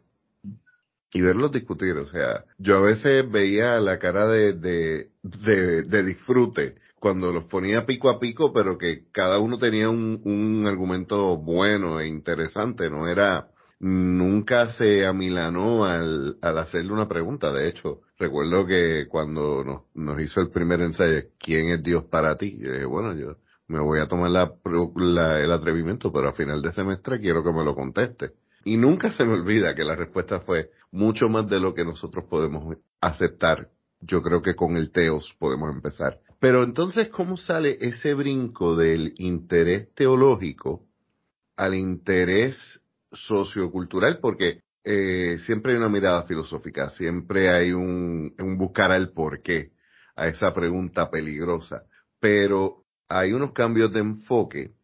y 1.12 1.20
verlos 1.20 1.52
discutir. 1.52 1.96
O 1.96 2.06
sea, 2.06 2.44
yo 2.58 2.76
a 2.76 2.80
veces 2.80 3.30
veía 3.30 3.80
la 3.80 3.98
cara 3.98 4.26
de, 4.26 4.54
de, 4.54 5.10
de, 5.22 6.02
disfrute 6.04 6.76
cuando 6.98 7.32
los 7.32 7.44
ponía 7.44 7.86
pico 7.86 8.10
a 8.10 8.20
pico, 8.20 8.52
pero 8.52 8.78
que 8.78 9.04
cada 9.12 9.38
uno 9.38 9.58
tenía 9.58 9.88
un, 9.88 10.20
un 10.24 10.66
argumento 10.66 11.38
bueno 11.38 12.00
e 12.00 12.06
interesante, 12.06 12.90
no 12.90 13.08
era, 13.08 13.48
nunca 13.80 14.70
se 14.72 15.06
amilanó 15.06 15.84
al, 15.84 16.36
al 16.40 16.58
hacerle 16.58 16.92
una 16.92 17.08
pregunta. 17.08 17.52
De 17.52 17.68
hecho, 17.68 18.02
recuerdo 18.18 18.66
que 18.66 19.06
cuando 19.08 19.64
nos, 19.64 19.82
nos 19.94 20.20
hizo 20.20 20.40
el 20.40 20.50
primer 20.50 20.80
ensayo, 20.82 21.22
¿quién 21.38 21.70
es 21.70 21.82
Dios 21.82 22.04
para 22.04 22.36
ti? 22.36 22.50
Dije, 22.50 22.84
bueno, 22.84 23.14
yo 23.14 23.36
me 23.66 23.80
voy 23.80 24.00
a 24.00 24.08
tomar 24.08 24.30
el 24.30 25.52
atrevimiento, 25.52 26.12
pero 26.12 26.28
a 26.28 26.32
final 26.32 26.60
de 26.60 26.72
semestre 26.72 27.20
quiero 27.20 27.42
que 27.42 27.52
me 27.52 27.64
lo 27.64 27.74
conteste. 27.74 28.32
Y 28.64 28.76
nunca 28.76 29.12
se 29.12 29.24
me 29.24 29.32
olvida 29.32 29.74
que 29.74 29.84
la 29.84 29.96
respuesta 29.96 30.40
fue 30.40 30.70
mucho 30.92 31.28
más 31.28 31.48
de 31.48 31.60
lo 31.60 31.72
que 31.74 31.84
nosotros 31.84 32.26
podemos 32.28 32.76
aceptar. 33.00 33.68
Yo 34.00 34.22
creo 34.22 34.42
que 34.42 34.54
con 34.54 34.76
el 34.76 34.90
teos 34.90 35.34
podemos 35.38 35.72
empezar. 35.74 36.18
Pero 36.38 36.62
entonces, 36.62 37.08
¿cómo 37.08 37.36
sale 37.36 37.78
ese 37.80 38.12
brinco 38.14 38.76
del 38.76 39.14
interés 39.16 39.94
teológico 39.94 40.82
al 41.56 41.74
interés 41.74 42.82
sociocultural? 43.12 44.18
Porque 44.20 44.62
eh, 44.84 45.38
siempre 45.46 45.72
hay 45.72 45.78
una 45.78 45.88
mirada 45.88 46.24
filosófica, 46.24 46.90
siempre 46.90 47.50
hay 47.50 47.72
un, 47.72 48.34
buscar 48.56 48.92
al 48.92 49.10
porqué 49.10 49.72
a 50.16 50.28
esa 50.28 50.52
pregunta 50.54 51.10
peligrosa. 51.10 51.82
Pero 52.18 52.84
hay 53.08 53.32
unos 53.32 53.52
cambios 53.52 53.92
de 53.92 54.00
enfoque 54.00 54.74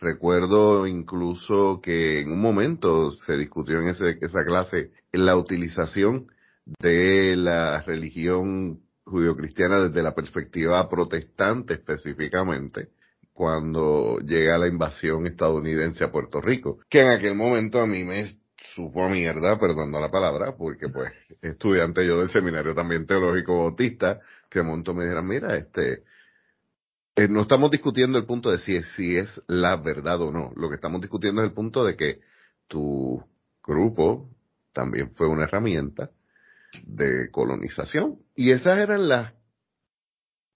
Recuerdo 0.00 0.86
incluso 0.86 1.80
que 1.82 2.20
en 2.20 2.30
un 2.30 2.40
momento 2.40 3.12
se 3.26 3.36
discutió 3.36 3.80
en 3.80 3.88
ese, 3.88 4.16
esa 4.20 4.44
clase 4.44 4.92
la 5.10 5.36
utilización 5.36 6.28
de 6.78 7.34
la 7.34 7.82
religión 7.82 8.80
judio-cristiana 9.04 9.80
desde 9.80 10.02
la 10.02 10.14
perspectiva 10.14 10.88
protestante 10.88 11.74
específicamente 11.74 12.90
cuando 13.38 14.18
llega 14.18 14.58
la 14.58 14.66
invasión 14.66 15.24
estadounidense 15.28 16.02
a 16.02 16.10
Puerto 16.10 16.40
Rico, 16.40 16.80
que 16.90 17.02
en 17.02 17.12
aquel 17.12 17.36
momento 17.36 17.80
a 17.80 17.86
mí 17.86 18.02
me 18.02 18.26
supo 18.74 19.08
mierda, 19.08 19.56
perdonando 19.60 20.00
la 20.00 20.10
palabra, 20.10 20.56
porque 20.56 20.88
pues 20.88 21.12
estudiante 21.40 22.04
yo 22.04 22.18
del 22.18 22.30
seminario 22.30 22.74
también 22.74 23.06
teológico 23.06 23.58
bautista, 23.58 24.18
que 24.50 24.58
de 24.58 24.64
momento 24.64 24.92
me 24.92 25.04
dijeron, 25.04 25.28
mira, 25.28 25.56
este, 25.56 26.02
eh, 27.14 27.28
no 27.28 27.42
estamos 27.42 27.70
discutiendo 27.70 28.18
el 28.18 28.26
punto 28.26 28.50
de 28.50 28.58
si 28.58 28.74
es, 28.74 28.86
si 28.96 29.16
es 29.16 29.40
la 29.46 29.76
verdad 29.76 30.20
o 30.20 30.32
no. 30.32 30.50
Lo 30.56 30.68
que 30.68 30.74
estamos 30.74 31.00
discutiendo 31.00 31.40
es 31.40 31.46
el 31.46 31.54
punto 31.54 31.84
de 31.84 31.94
que 31.94 32.18
tu 32.66 33.22
grupo 33.64 34.28
también 34.72 35.12
fue 35.14 35.28
una 35.28 35.44
herramienta 35.44 36.10
de 36.82 37.30
colonización. 37.30 38.18
Y 38.34 38.50
esas 38.50 38.80
eran 38.80 39.08
las 39.08 39.37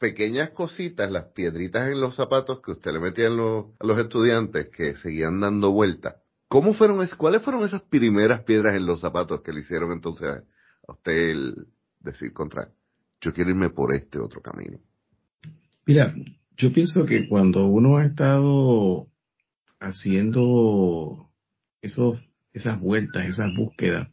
pequeñas 0.02 0.50
cositas, 0.50 1.12
las 1.12 1.26
piedritas 1.26 1.88
en 1.92 2.00
los 2.00 2.16
zapatos 2.16 2.60
que 2.60 2.72
usted 2.72 2.90
le 2.92 2.98
metía 2.98 3.28
a 3.28 3.30
los 3.86 3.98
estudiantes 4.00 4.68
que 4.76 4.96
seguían 4.96 5.38
dando 5.38 5.70
vuelta. 5.70 6.16
¿Cómo 6.48 6.74
fueron, 6.74 7.06
cuáles 7.16 7.40
fueron 7.42 7.62
esas 7.64 7.82
primeras 7.82 8.42
piedras 8.42 8.74
en 8.74 8.84
los 8.84 9.00
zapatos 9.00 9.42
que 9.42 9.52
le 9.52 9.60
hicieron 9.60 9.92
entonces 9.92 10.28
a 10.28 10.92
usted 10.92 11.54
decir 12.00 12.32
contra, 12.32 12.68
yo 13.20 13.32
quiero 13.32 13.50
irme 13.50 13.70
por 13.70 13.94
este 13.94 14.18
otro 14.18 14.42
camino? 14.42 14.80
Mira, 15.86 16.12
yo 16.56 16.72
pienso 16.72 17.06
que 17.06 17.28
cuando 17.28 17.64
uno 17.66 17.98
ha 17.98 18.04
estado 18.04 19.06
haciendo 19.78 21.30
esos, 21.80 22.18
esas 22.52 22.80
vueltas, 22.80 23.26
esas 23.26 23.54
búsquedas, 23.54 24.08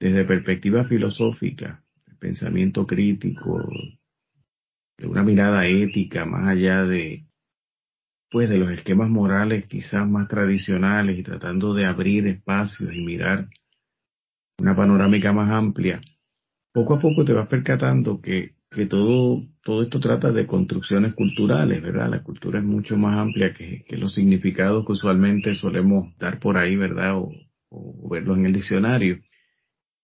desde 0.00 0.24
perspectiva 0.24 0.82
filosófica, 0.88 1.84
el 2.08 2.16
pensamiento 2.16 2.84
crítico, 2.84 3.62
de 4.98 5.06
una 5.06 5.22
mirada 5.22 5.66
ética 5.66 6.24
más 6.24 6.48
allá 6.48 6.84
de 6.84 7.22
pues 8.30 8.48
de 8.48 8.58
los 8.58 8.70
esquemas 8.70 9.08
morales 9.08 9.66
quizás 9.66 10.08
más 10.08 10.28
tradicionales 10.28 11.18
y 11.18 11.22
tratando 11.22 11.72
de 11.72 11.86
abrir 11.86 12.26
espacios 12.26 12.92
y 12.92 13.04
mirar 13.04 13.46
una 14.58 14.74
panorámica 14.74 15.32
más 15.32 15.50
amplia, 15.50 16.00
poco 16.72 16.94
a 16.94 17.00
poco 17.00 17.24
te 17.24 17.32
vas 17.32 17.48
percatando 17.48 18.20
que 18.20 18.50
que 18.74 18.86
todo, 18.86 19.40
todo 19.62 19.82
esto 19.82 20.00
trata 20.00 20.32
de 20.32 20.46
construcciones 20.46 21.14
culturales, 21.14 21.80
¿verdad? 21.80 22.10
La 22.10 22.22
cultura 22.22 22.58
es 22.58 22.64
mucho 22.64 22.96
más 22.96 23.18
amplia 23.18 23.54
que, 23.54 23.84
los 23.90 24.14
significados 24.14 24.84
que 24.84 24.92
usualmente 24.92 25.54
solemos 25.54 26.16
dar 26.18 26.40
por 26.40 26.56
ahí, 26.58 26.76
¿verdad? 26.76 27.16
O, 27.16 27.32
o 27.70 28.08
verlos 28.10 28.36
en 28.36 28.46
el 28.46 28.52
diccionario. 28.52 29.20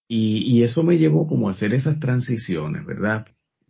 Y, 0.09 0.43
y 0.47 0.63
eso 0.63 0.83
me 0.83 0.99
llevó 0.99 1.27
como 1.27 1.49
a 1.49 1.53
hacer 1.53 1.75
esas 1.75 1.99
transiciones, 2.01 2.87
¿verdad? 2.87 3.27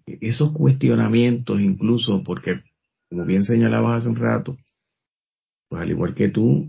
Esos 0.07 0.53
cuestionamientos 0.53 1.61
incluso, 1.61 2.23
porque 2.23 2.61
como 3.09 3.25
bien 3.25 3.45
señalabas 3.45 3.99
hace 3.99 4.09
un 4.09 4.17
rato, 4.17 4.57
pues 5.69 5.83
al 5.83 5.91
igual 5.91 6.15
que 6.15 6.29
tú, 6.29 6.69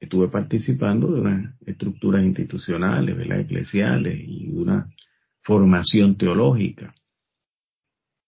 estuve 0.00 0.28
participando 0.28 1.12
de 1.12 1.20
unas 1.20 1.60
estructuras 1.66 2.24
institucionales, 2.24 3.16
¿verdad? 3.16 3.40
eclesiales 3.40 4.18
y 4.18 4.46
de 4.46 4.58
una 4.58 4.86
formación 5.42 6.16
teológica. 6.16 6.94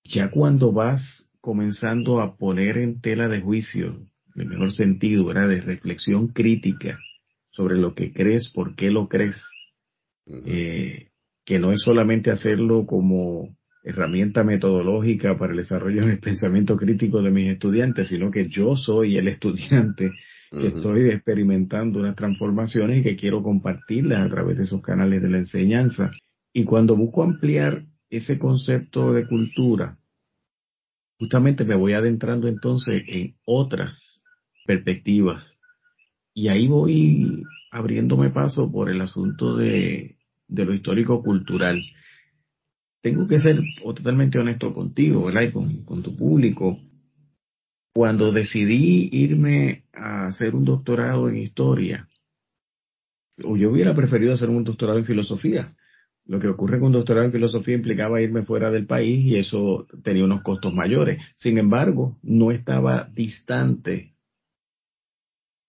Ya 0.04 0.30
cuando 0.30 0.72
vas 0.72 1.30
comenzando 1.40 2.20
a 2.20 2.36
poner 2.36 2.78
en 2.78 3.00
tela 3.00 3.28
de 3.28 3.40
juicio, 3.40 3.96
en 4.34 4.42
el 4.42 4.48
mejor 4.48 4.72
sentido, 4.72 5.24
¿verdad? 5.24 5.48
de 5.48 5.60
reflexión 5.60 6.28
crítica 6.28 6.98
sobre 7.50 7.76
lo 7.76 7.94
que 7.94 8.12
crees, 8.12 8.50
por 8.50 8.74
qué 8.74 8.90
lo 8.90 9.08
crees, 9.08 9.36
eh, 10.46 11.08
que 11.44 11.58
no 11.58 11.72
es 11.72 11.82
solamente 11.82 12.30
hacerlo 12.30 12.86
como 12.86 13.56
herramienta 13.82 14.44
metodológica 14.44 15.36
para 15.36 15.52
el 15.52 15.58
desarrollo 15.58 16.06
del 16.06 16.18
pensamiento 16.18 16.76
crítico 16.76 17.22
de 17.22 17.30
mis 17.30 17.52
estudiantes, 17.52 18.08
sino 18.08 18.30
que 18.30 18.48
yo 18.48 18.76
soy 18.76 19.16
el 19.16 19.28
estudiante 19.28 20.12
que 20.50 20.66
estoy 20.66 21.08
experimentando 21.08 21.98
unas 21.98 22.14
transformaciones 22.14 23.00
y 23.00 23.02
que 23.02 23.16
quiero 23.16 23.42
compartirlas 23.42 24.26
a 24.26 24.28
través 24.28 24.58
de 24.58 24.64
esos 24.64 24.82
canales 24.82 25.22
de 25.22 25.30
la 25.30 25.38
enseñanza. 25.38 26.12
Y 26.52 26.64
cuando 26.64 26.94
busco 26.94 27.22
ampliar 27.22 27.86
ese 28.10 28.38
concepto 28.38 29.14
de 29.14 29.26
cultura, 29.26 29.96
justamente 31.18 31.64
me 31.64 31.74
voy 31.74 31.94
adentrando 31.94 32.48
entonces 32.48 33.02
en 33.08 33.34
otras 33.46 34.22
perspectivas. 34.66 35.58
Y 36.34 36.48
ahí 36.48 36.68
voy 36.68 37.42
abriéndome 37.70 38.28
paso 38.28 38.70
por 38.70 38.90
el 38.90 39.00
asunto 39.00 39.56
de, 39.56 40.16
de 40.48 40.64
lo 40.66 40.74
histórico 40.74 41.22
cultural 41.22 41.82
tengo 43.02 43.26
que 43.26 43.40
ser 43.40 43.60
totalmente 43.82 44.38
honesto 44.38 44.72
contigo, 44.72 45.26
¿verdad? 45.26 45.42
Y 45.42 45.82
con, 45.84 46.02
tu 46.02 46.16
público. 46.16 46.78
Cuando 47.92 48.32
decidí 48.32 49.10
irme 49.12 49.84
a 49.92 50.28
hacer 50.28 50.54
un 50.54 50.64
doctorado 50.64 51.28
en 51.28 51.36
historia, 51.36 52.08
o 53.44 53.56
yo 53.56 53.70
hubiera 53.70 53.94
preferido 53.94 54.32
hacer 54.32 54.48
un 54.48 54.64
doctorado 54.64 54.98
en 54.98 55.04
filosofía. 55.04 55.74
Lo 56.24 56.38
que 56.38 56.46
ocurre 56.46 56.78
con 56.78 56.86
un 56.86 56.92
doctorado 56.92 57.26
en 57.26 57.32
filosofía 57.32 57.74
implicaba 57.74 58.22
irme 58.22 58.44
fuera 58.44 58.70
del 58.70 58.86
país 58.86 59.26
y 59.26 59.36
eso 59.36 59.86
tenía 60.04 60.24
unos 60.24 60.42
costos 60.42 60.72
mayores. 60.72 61.20
Sin 61.34 61.58
embargo, 61.58 62.16
no 62.22 62.52
estaba 62.52 63.10
distante 63.12 64.14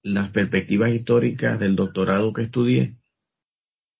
las 0.03 0.29
perspectivas 0.29 0.91
históricas 0.93 1.59
del 1.59 1.75
doctorado 1.75 2.31
que 2.31 2.43
estudié 2.43 2.97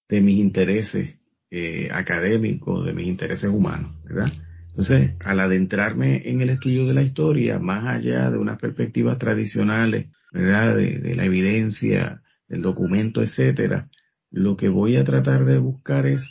de 0.08 0.22
mis 0.22 0.38
intereses 0.38 1.18
eh, 1.56 1.88
académico, 1.92 2.82
de 2.82 2.94
mis 2.94 3.06
intereses 3.06 3.48
humanos, 3.48 3.92
¿verdad? 4.06 4.34
Entonces, 4.70 5.12
al 5.24 5.40
adentrarme 5.40 6.28
en 6.28 6.42
el 6.42 6.50
estudio 6.50 6.88
de 6.88 6.96
la 6.96 7.04
historia, 7.04 7.60
más 7.60 7.86
allá 7.86 8.32
de 8.32 8.40
unas 8.40 8.60
perspectivas 8.60 9.20
tradicionales, 9.20 10.12
¿verdad? 10.32 10.76
De, 10.76 11.16
la 11.16 11.26
evidencia, 11.26 12.18
del 12.48 12.64
documento, 12.64 13.22
etcétera, 13.22 13.86
lo 14.32 14.58
que 14.58 14.68
voy 14.68 14.98
a 14.98 15.04
tratar 15.04 15.46
de 15.46 15.60
buscar 15.60 16.08
es 16.08 16.24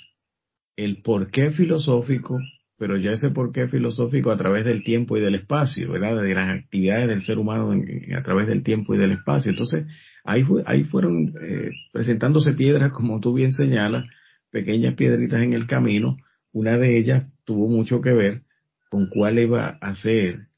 el 0.75 1.03
porqué 1.03 1.53
filosófico, 1.53 2.41
pero 2.77 2.97
ya 2.97 3.13
ese 3.13 3.31
porqué 3.31 3.69
filosófico 3.69 4.33
a 4.33 4.37
través 4.37 4.65
del 4.65 4.83
tiempo 4.83 5.17
y 5.17 5.21
del 5.21 5.37
espacio, 5.37 5.93
¿verdad? 5.93 6.21
De 6.21 6.35
las 6.35 6.51
actividades 6.51 7.07
del 7.07 7.23
ser 7.23 7.39
humano 7.39 7.73
a 7.73 8.23
través 8.25 8.49
del 8.49 8.65
tiempo 8.65 8.93
y 8.97 8.99
del 8.99 9.13
espacio. 9.13 9.53
Entonces, 9.53 9.87
ahí, 10.25 10.45
ahí 10.67 10.83
fueron 10.83 11.33
eh, 11.41 11.71
presentándose 11.93 12.55
piedras, 12.55 12.91
como 12.91 13.21
tú 13.21 13.35
bien 13.35 13.53
señalas, 13.53 14.05
pequeñas 14.53 14.95
piedritas 14.95 15.43
en 15.43 15.55
el 15.55 15.67
camino. 15.67 16.19
Una 16.53 16.79
de 16.79 16.99
ellas 16.99 17.25
tuvo 17.45 17.69
mucho 17.69 18.01
que 18.01 18.13
ver 18.13 18.43
con 18.91 19.09
cuál 19.09 19.39
iba 19.39 19.79
a 19.81 19.95
ser 19.95 20.49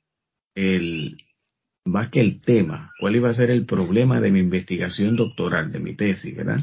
el, 0.55 1.17
más 1.85 2.11
que 2.11 2.21
el 2.21 2.43
tema, 2.43 2.91
cuál 3.01 3.17
iba 3.17 3.31
a 3.31 3.35
ser 3.35 3.51
el 3.51 3.65
problema 3.65 4.21
de 4.21 4.31
mi 4.31 4.41
investigación 4.41 5.17
doctoral, 5.17 5.73
de 5.73 5.79
mi 5.79 5.95
tesis, 5.95 6.37
¿verdad? 6.37 6.61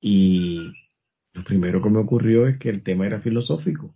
Y 0.00 0.72
lo 1.34 1.44
primero 1.44 1.82
que 1.82 1.90
me 1.90 2.00
ocurrió 2.00 2.48
es 2.48 2.58
que 2.58 2.70
el 2.70 2.82
tema 2.82 3.06
era 3.06 3.20
filosófico. 3.20 3.94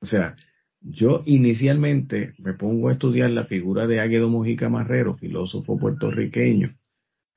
O 0.00 0.06
sea, 0.06 0.36
yo 0.80 1.22
inicialmente 1.26 2.34
me 2.38 2.54
pongo 2.54 2.88
a 2.88 2.92
estudiar 2.92 3.30
la 3.30 3.44
figura 3.46 3.86
de 3.86 4.00
Águedo 4.00 4.28
Mojica 4.28 4.68
Marrero, 4.68 5.14
filósofo 5.14 5.78
puertorriqueño, 5.78 6.74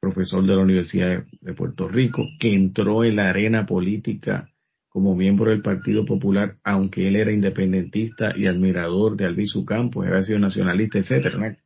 profesor 0.04 0.46
de 0.46 0.54
la 0.54 0.62
Universidad 0.62 1.24
de 1.40 1.54
Puerto 1.54 1.88
Rico, 1.88 2.28
que 2.38 2.54
entró 2.54 3.06
en 3.06 3.16
la 3.16 3.30
arena 3.30 3.66
política 3.66 4.50
como 4.90 5.16
miembro 5.16 5.50
del 5.50 5.62
Partido 5.62 6.04
Popular, 6.04 6.58
aunque 6.62 7.08
él 7.08 7.16
era 7.16 7.32
independentista 7.32 8.34
y 8.38 8.48
admirador 8.48 9.16
de 9.16 9.26
Albizu 9.26 9.64
Campos, 9.64 10.06
era 10.06 10.22
sido 10.22 10.40
nacionalista, 10.40 11.00
etcétera, 11.00 11.38
una 11.38 11.58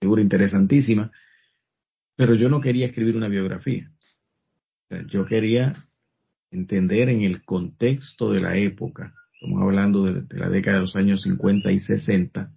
figura 0.00 0.22
interesantísima, 0.22 1.10
pero 2.14 2.34
yo 2.34 2.48
no 2.48 2.60
quería 2.60 2.86
escribir 2.86 3.16
una 3.16 3.26
biografía. 3.26 3.90
yo 5.08 5.26
quería 5.26 5.88
entender 6.52 7.08
en 7.08 7.22
el 7.22 7.42
contexto 7.44 8.30
de 8.30 8.40
la 8.40 8.56
época, 8.56 9.14
estamos 9.34 9.62
hablando 9.62 10.04
de, 10.04 10.22
de, 10.22 10.38
la 10.38 10.48
década 10.48 10.76
de 10.76 10.82
los 10.82 10.94
años 10.94 11.22
50 11.22 11.72
y 11.72 11.80
60, 11.80 12.52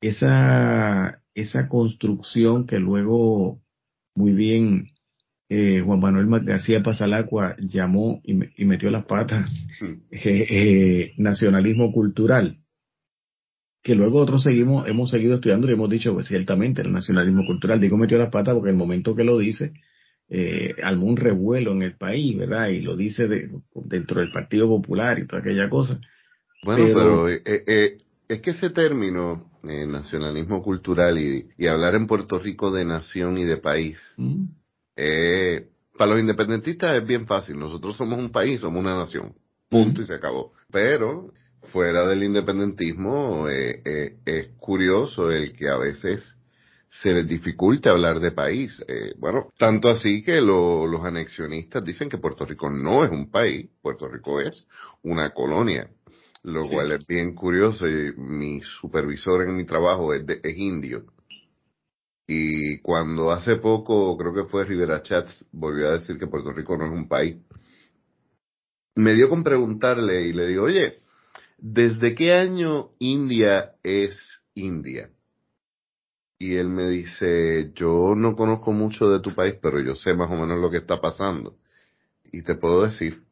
esa, 0.00 1.22
esa 1.34 1.68
construcción 1.68 2.68
que 2.68 2.78
luego 2.78 3.63
muy 4.14 4.32
bien 4.32 4.94
eh, 5.48 5.82
Juan 5.84 6.00
Manuel 6.00 6.44
García 6.44 6.82
Pasalacua 6.82 7.56
llamó 7.58 8.20
y, 8.24 8.64
metió 8.64 8.90
las 8.90 9.04
patas 9.04 9.50
hmm. 9.80 9.92
eh, 10.10 10.46
eh, 10.50 11.12
nacionalismo 11.18 11.92
cultural, 11.92 12.56
que 13.82 13.94
luego 13.94 14.20
otros 14.20 14.42
seguimos, 14.42 14.88
hemos 14.88 15.10
seguido 15.10 15.34
estudiando 15.36 15.68
y 15.68 15.74
hemos 15.74 15.90
dicho, 15.90 16.14
pues 16.14 16.28
ciertamente 16.28 16.82
el 16.82 16.92
nacionalismo 16.92 17.44
cultural, 17.44 17.80
digo 17.80 17.96
metió 17.98 18.18
las 18.18 18.30
patas 18.30 18.54
porque 18.54 18.70
el 18.70 18.76
momento 18.76 19.14
que 19.14 19.24
lo 19.24 19.38
dice, 19.38 19.74
eh, 20.30 20.74
armó 20.82 21.06
un 21.06 21.18
revuelo 21.18 21.72
en 21.72 21.82
el 21.82 21.96
país, 21.96 22.36
¿verdad? 22.36 22.68
Y 22.68 22.80
lo 22.80 22.96
dice 22.96 23.28
dentro 23.74 24.20
del 24.20 24.32
Partido 24.32 24.66
Popular 24.66 25.18
y 25.18 25.26
toda 25.26 25.42
aquella 25.42 25.68
cosa. 25.68 26.00
Bueno, 26.62 26.86
pero, 26.94 27.26
es 28.28 28.40
que 28.40 28.50
ese 28.50 28.70
término 28.70 29.50
eh, 29.62 29.86
nacionalismo 29.86 30.62
cultural 30.62 31.18
y, 31.18 31.66
hablar 31.66 31.94
en 31.94 32.06
Puerto 32.06 32.38
Rico 32.38 32.70
de 32.70 32.84
nación 32.84 33.38
y 33.38 33.44
de 33.44 33.58
país. 33.58 33.98
Mm. 34.16 34.44
Eh, 34.96 35.68
para 35.96 36.12
los 36.12 36.20
independentistas 36.20 36.96
es 36.96 37.06
bien 37.06 37.26
fácil. 37.26 37.58
Nosotros 37.58 37.96
somos 37.96 38.18
un 38.18 38.30
país, 38.30 38.60
somos 38.60 38.80
una 38.80 38.96
nación. 38.96 39.34
Punto 39.68 40.02
y 40.02 40.06
se 40.06 40.14
acabó. 40.14 40.52
Pero 40.70 41.32
fuera 41.72 42.06
del 42.06 42.22
independentismo 42.24 43.48
eh, 43.48 44.18
es 44.24 44.48
curioso 44.58 45.30
el 45.30 45.52
que 45.54 45.68
a 45.68 45.76
veces 45.76 46.38
se 46.90 47.12
les 47.12 47.26
dificulte 47.26 47.88
hablar 47.88 48.20
de 48.20 48.30
país. 48.30 48.80
bueno, 49.18 49.48
tanto 49.58 49.88
así 49.88 50.22
que 50.22 50.40
los 50.40 51.04
anexionistas 51.04 51.84
dicen 51.84 52.08
que 52.08 52.18
Puerto 52.18 52.44
Rico 52.44 52.70
no 52.70 53.04
es 53.04 53.10
un 53.10 53.30
país, 53.30 53.68
Puerto 53.82 54.06
Rico 54.06 54.40
es 54.40 54.64
una 55.02 55.30
colonia 55.30 55.88
lo 56.44 56.68
cual 56.68 56.92
es 56.92 57.06
bien 57.06 57.34
curioso. 57.34 57.88
Y 57.88 58.12
mi 58.16 58.60
supervisor 58.60 59.42
en 59.42 59.56
mi 59.56 59.64
trabajo 59.64 60.14
es, 60.14 60.24
es 60.42 60.56
indio. 60.56 61.06
Y 62.26 62.78
cuando 62.78 63.32
hace 63.32 63.56
poco, 63.56 64.16
creo 64.16 64.32
que 64.32 64.44
fue 64.50 64.64
Rivera 64.64 65.02
Chats, 65.02 65.46
volvió 65.52 65.88
a 65.88 65.98
decir 65.98 66.18
que 66.18 66.26
Puerto 66.26 66.52
Rico 66.52 66.76
no 66.78 66.86
es 66.86 66.92
un 66.92 67.06
país, 67.06 67.36
me 68.94 69.14
dio 69.14 69.28
con 69.28 69.42
preguntarle 69.42 70.22
y 70.22 70.32
le 70.32 70.46
digo, 70.46 70.64
oye, 70.64 71.00
¿desde 71.58 72.14
qué 72.14 72.32
año 72.32 72.92
India 72.98 73.72
es 73.82 74.16
India? 74.54 75.10
Y 76.38 76.56
él 76.56 76.68
me 76.68 76.88
dice, 76.88 77.72
yo 77.74 78.14
no 78.16 78.36
conozco 78.36 78.72
mucho 78.72 79.10
de 79.10 79.20
tu 79.20 79.34
país, 79.34 79.56
pero 79.60 79.80
yo 79.80 79.94
sé 79.94 80.14
más 80.14 80.30
o 80.30 80.36
menos 80.36 80.58
lo 80.60 80.70
que 80.70 80.78
está 80.78 81.00
pasando. 81.00 81.56
Y 82.32 82.42
te 82.42 82.54
puedo 82.54 82.84
decir 82.84 83.22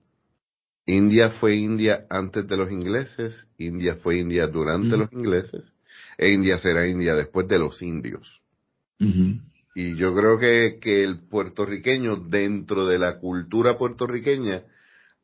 India 0.87 1.31
fue 1.31 1.57
India 1.57 2.07
antes 2.11 2.47
de 2.49 2.57
los 2.57 2.71
ingleses, 2.71 3.47
India 3.59 3.97
fue 3.97 4.19
India 4.19 4.47
durante 4.49 4.97
los 4.97 5.13
ingleses, 5.13 5.73
e 6.19 6.31
India 6.31 6.59
será 6.59 6.87
India 6.87 7.15
después 7.15 7.47
de 7.47 7.59
los 7.59 7.81
indios. 7.83 8.41
Y 9.75 9.97
yo 9.97 10.15
creo 10.15 10.39
que, 10.39 10.79
que 10.81 11.03
el 11.03 11.21
puertorriqueño, 11.29 12.17
dentro 12.17 12.87
de 12.87 12.99
la 12.99 13.19
cultura 13.19 13.79
puertorriqueña, 13.79 14.65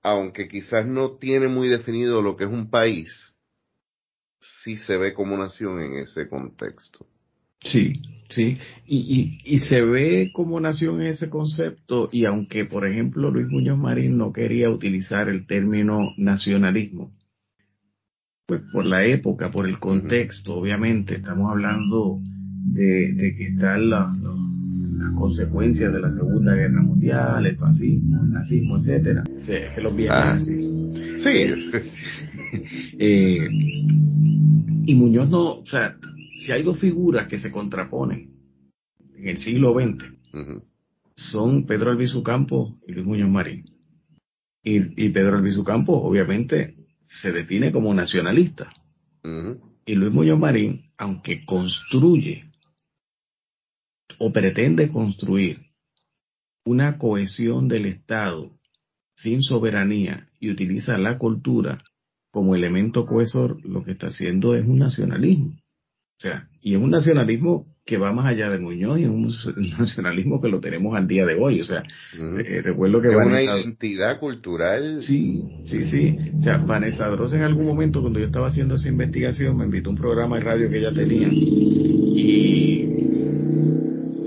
aunque 0.02 0.48
quizás 0.48 0.86
no 0.86 1.16
tiene 1.16 1.48
muy 1.48 1.68
definido 1.68 2.22
lo 2.22 2.36
que 2.36 2.44
es 2.44 2.50
un 2.50 2.70
país, 2.70 3.32
sí 4.40 4.76
se 4.76 4.96
ve 4.96 5.12
como 5.12 5.36
nación 5.36 5.80
en 5.80 5.94
ese 5.94 6.28
contexto. 6.28 7.06
Sí, 7.60 7.92
sí, 8.30 8.56
y, 8.86 9.40
y, 9.44 9.58
se 9.58 9.82
ve 9.82 10.30
como 10.32 10.60
nación 10.60 11.02
ese 11.02 11.28
concepto 11.28 12.08
y 12.12 12.24
aunque, 12.24 12.64
por 12.64 12.86
ejemplo, 12.86 13.30
Luis 13.30 13.48
Muñoz 13.48 13.78
Marín 13.78 14.16
no 14.16 14.32
quería 14.32 14.70
utilizar 14.70 15.28
el 15.28 15.46
término 15.46 16.12
nacionalismo, 16.16 17.10
pues 18.46 18.62
por 18.72 18.86
la 18.86 19.04
época, 19.04 19.50
por 19.50 19.66
el 19.68 19.78
contexto, 19.78 20.54
obviamente, 20.54 21.16
estamos 21.16 21.50
hablando 21.50 22.20
de, 22.72 23.34
que 23.36 23.48
están 23.48 23.90
las 23.90 24.06
consecuencias 25.16 25.92
de 25.92 26.00
la 26.00 26.10
Segunda 26.10 26.54
Guerra 26.54 26.80
Mundial, 26.80 27.44
el 27.44 27.56
fascismo, 27.56 28.22
el 28.22 28.30
nazismo, 28.32 28.76
etcétera. 28.78 29.24
Sí, 29.44 29.52
es 29.52 29.74
que 29.74 29.80
los 29.80 29.96
viejos 29.96 30.16
Ah. 30.16 30.32
así. 30.34 30.54
Sí. 31.22 31.70
Eh, 32.98 33.46
y 34.86 34.94
Muñoz 34.94 35.28
no, 35.28 35.58
o 35.58 35.66
sea, 35.66 35.94
si 36.38 36.52
hay 36.52 36.62
dos 36.62 36.78
figuras 36.78 37.28
que 37.28 37.38
se 37.38 37.50
contraponen 37.50 38.34
en 39.16 39.28
el 39.28 39.38
siglo 39.38 39.74
XX, 39.74 40.04
son 41.16 41.66
Pedro 41.66 41.90
Albizu 41.90 42.22
Campos 42.22 42.74
y 42.86 42.92
Luis 42.92 43.06
Muñoz 43.06 43.30
Marín. 43.30 43.64
Y, 44.62 45.04
y 45.04 45.08
Pedro 45.10 45.36
Albizu 45.36 45.64
Campos, 45.64 46.00
obviamente, 46.02 46.76
se 47.08 47.32
define 47.32 47.72
como 47.72 47.92
nacionalista. 47.94 48.72
Y 49.86 49.94
Luis 49.94 50.12
Muñoz 50.12 50.38
Marín, 50.38 50.82
aunque 50.96 51.44
construye 51.44 52.44
o 54.18 54.32
pretende 54.32 54.88
construir 54.88 55.58
una 56.64 56.98
cohesión 56.98 57.68
del 57.68 57.86
Estado 57.86 58.50
sin 59.16 59.42
soberanía 59.42 60.28
y 60.38 60.50
utiliza 60.50 60.96
la 60.98 61.18
cultura 61.18 61.82
como 62.30 62.54
elemento 62.54 63.06
cohesor, 63.06 63.64
lo 63.64 63.84
que 63.84 63.92
está 63.92 64.08
haciendo 64.08 64.54
es 64.54 64.66
un 64.66 64.78
nacionalismo. 64.78 65.56
O 66.18 66.20
sea, 66.20 66.42
y 66.60 66.74
es 66.74 66.80
un 66.80 66.90
nacionalismo 66.90 67.64
que 67.86 67.96
va 67.96 68.12
más 68.12 68.26
allá 68.26 68.50
de 68.50 68.58
Muñoz 68.58 68.98
y 68.98 69.04
es 69.04 69.08
un 69.08 69.28
nacionalismo 69.78 70.40
que 70.40 70.48
lo 70.48 70.58
tenemos 70.60 70.96
al 70.96 71.06
día 71.06 71.24
de 71.24 71.36
hoy. 71.36 71.60
O 71.60 71.64
sea, 71.64 71.84
eh, 72.44 72.60
recuerdo 72.62 73.00
que 73.00 73.08
Es 73.08 73.14
una 73.14 73.24
Vanessa- 73.26 73.58
identidad 73.60 74.18
cultural. 74.18 75.02
Sí, 75.04 75.42
sí, 75.66 75.84
sí. 75.84 76.16
O 76.38 76.42
sea, 76.42 76.58
Vanessa 76.58 77.06
Dross 77.08 77.32
en 77.34 77.42
algún 77.42 77.66
momento 77.66 78.00
cuando 78.00 78.18
yo 78.18 78.26
estaba 78.26 78.48
haciendo 78.48 78.74
esa 78.74 78.88
investigación 78.88 79.56
me 79.56 79.64
invitó 79.64 79.90
a 79.90 79.92
un 79.92 79.98
programa 79.98 80.36
de 80.38 80.42
radio 80.44 80.68
que 80.68 80.78
ella 80.78 80.92
tenía 80.92 81.28
y, 81.28 82.82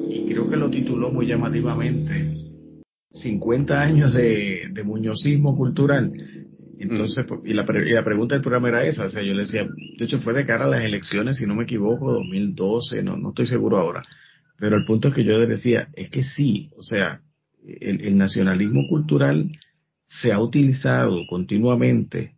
y 0.10 0.26
creo 0.30 0.50
que 0.50 0.56
lo 0.56 0.70
tituló 0.70 1.12
muy 1.12 1.28
llamativamente 1.28 2.38
50 3.12 3.82
años 3.82 4.14
de, 4.14 4.70
de 4.72 4.84
muñozismo 4.84 5.56
cultural. 5.58 6.12
Entonces, 6.84 7.26
pues, 7.26 7.42
y 7.46 7.54
la, 7.54 7.66
pre- 7.66 7.90
y 7.90 7.94
la 7.94 8.04
pregunta 8.04 8.36
del 8.36 8.42
programa 8.42 8.70
era 8.70 8.86
esa, 8.86 9.06
o 9.06 9.10
sea, 9.10 9.22
yo 9.22 9.34
le 9.34 9.42
decía, 9.44 9.64
de 9.66 10.06
hecho 10.06 10.20
fue 10.20 10.34
de 10.34 10.46
cara 10.46 10.66
a 10.66 10.70
las 10.70 10.84
elecciones, 10.84 11.38
si 11.38 11.46
no 11.46 11.56
me 11.56 11.64
equivoco, 11.64 12.12
2012, 12.14 13.04
no, 13.04 13.18
no 13.18 13.30
estoy 13.30 13.48
seguro 13.48 13.78
ahora, 13.78 14.02
pero 14.58 14.76
el 14.78 14.86
punto 14.86 15.10
es 15.10 15.14
que 15.14 15.24
yo 15.24 15.38
le 15.38 15.48
decía, 15.48 15.88
es 15.94 16.10
que 16.10 16.24
sí, 16.24 16.70
o 16.78 16.84
sea, 16.84 17.22
el, 17.66 18.02
el 18.02 18.18
nacionalismo 18.18 18.88
cultural 18.88 19.52
se 20.08 20.32
ha 20.32 20.40
utilizado 20.40 21.26
continuamente 21.28 22.34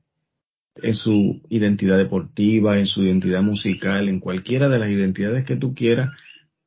en 0.82 0.95
su 0.95 1.41
identidad 1.49 1.97
deportiva, 1.97 2.79
en 2.79 2.86
su 2.88 3.03
identidad 3.03 3.41
musical, 3.43 4.10
en 4.10 4.19
cualquiera 4.19 4.69
de 4.69 4.79
las 4.79 4.89
identidades 4.89 5.45
que 5.45 5.56
tú 5.56 5.73
quieras, 5.73 6.10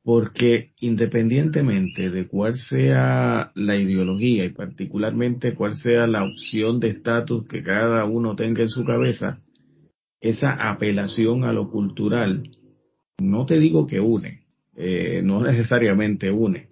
porque 0.07 0.69
independientemente 0.79 2.09
de 2.09 2.27
cuál 2.27 2.55
sea 2.57 3.51
la 3.55 3.75
ideología 3.75 4.45
y 4.45 4.51
particularmente 4.51 5.53
cuál 5.53 5.75
sea 5.75 6.07
la 6.07 6.23
opción 6.23 6.79
de 6.79 6.91
estatus 6.91 7.45
que 7.45 7.61
cada 7.61 8.05
uno 8.05 8.33
tenga 8.33 8.61
en 8.61 8.69
su 8.69 8.85
cabeza, 8.85 9.41
esa 10.21 10.69
apelación 10.71 11.43
a 11.43 11.51
lo 11.51 11.69
cultural, 11.69 12.43
no 13.21 13.45
te 13.45 13.59
digo 13.59 13.85
que 13.85 13.99
une, 13.99 14.39
eh, 14.77 15.19
no 15.25 15.41
necesariamente 15.43 16.31
une, 16.31 16.69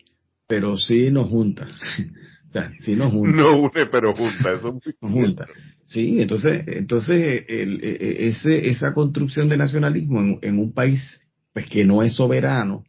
pero 0.48 0.78
sí 0.78 1.12
nos 1.12 1.30
junta. 1.30 1.68
o 2.50 2.52
sea, 2.54 2.72
sí 2.86 2.96
nos 2.96 3.12
junta. 3.12 3.36
No 3.36 3.60
une, 3.64 3.86
pero 3.92 4.14
junta. 4.16 4.54
Eso 4.54 4.80
nos 5.02 5.12
junta. 5.12 5.46
Sí, 5.90 6.22
entonces, 6.22 6.64
entonces 6.68 7.44
el- 7.50 7.84
e- 7.84 8.28
ese, 8.28 8.70
esa 8.70 8.94
construcción 8.94 9.50
de 9.50 9.58
nacionalismo 9.58 10.22
en, 10.22 10.40
en 10.42 10.58
un 10.58 10.72
país 10.72 11.20
pues 11.52 11.70
que 11.70 11.84
no 11.84 12.02
es 12.02 12.14
soberano, 12.14 12.86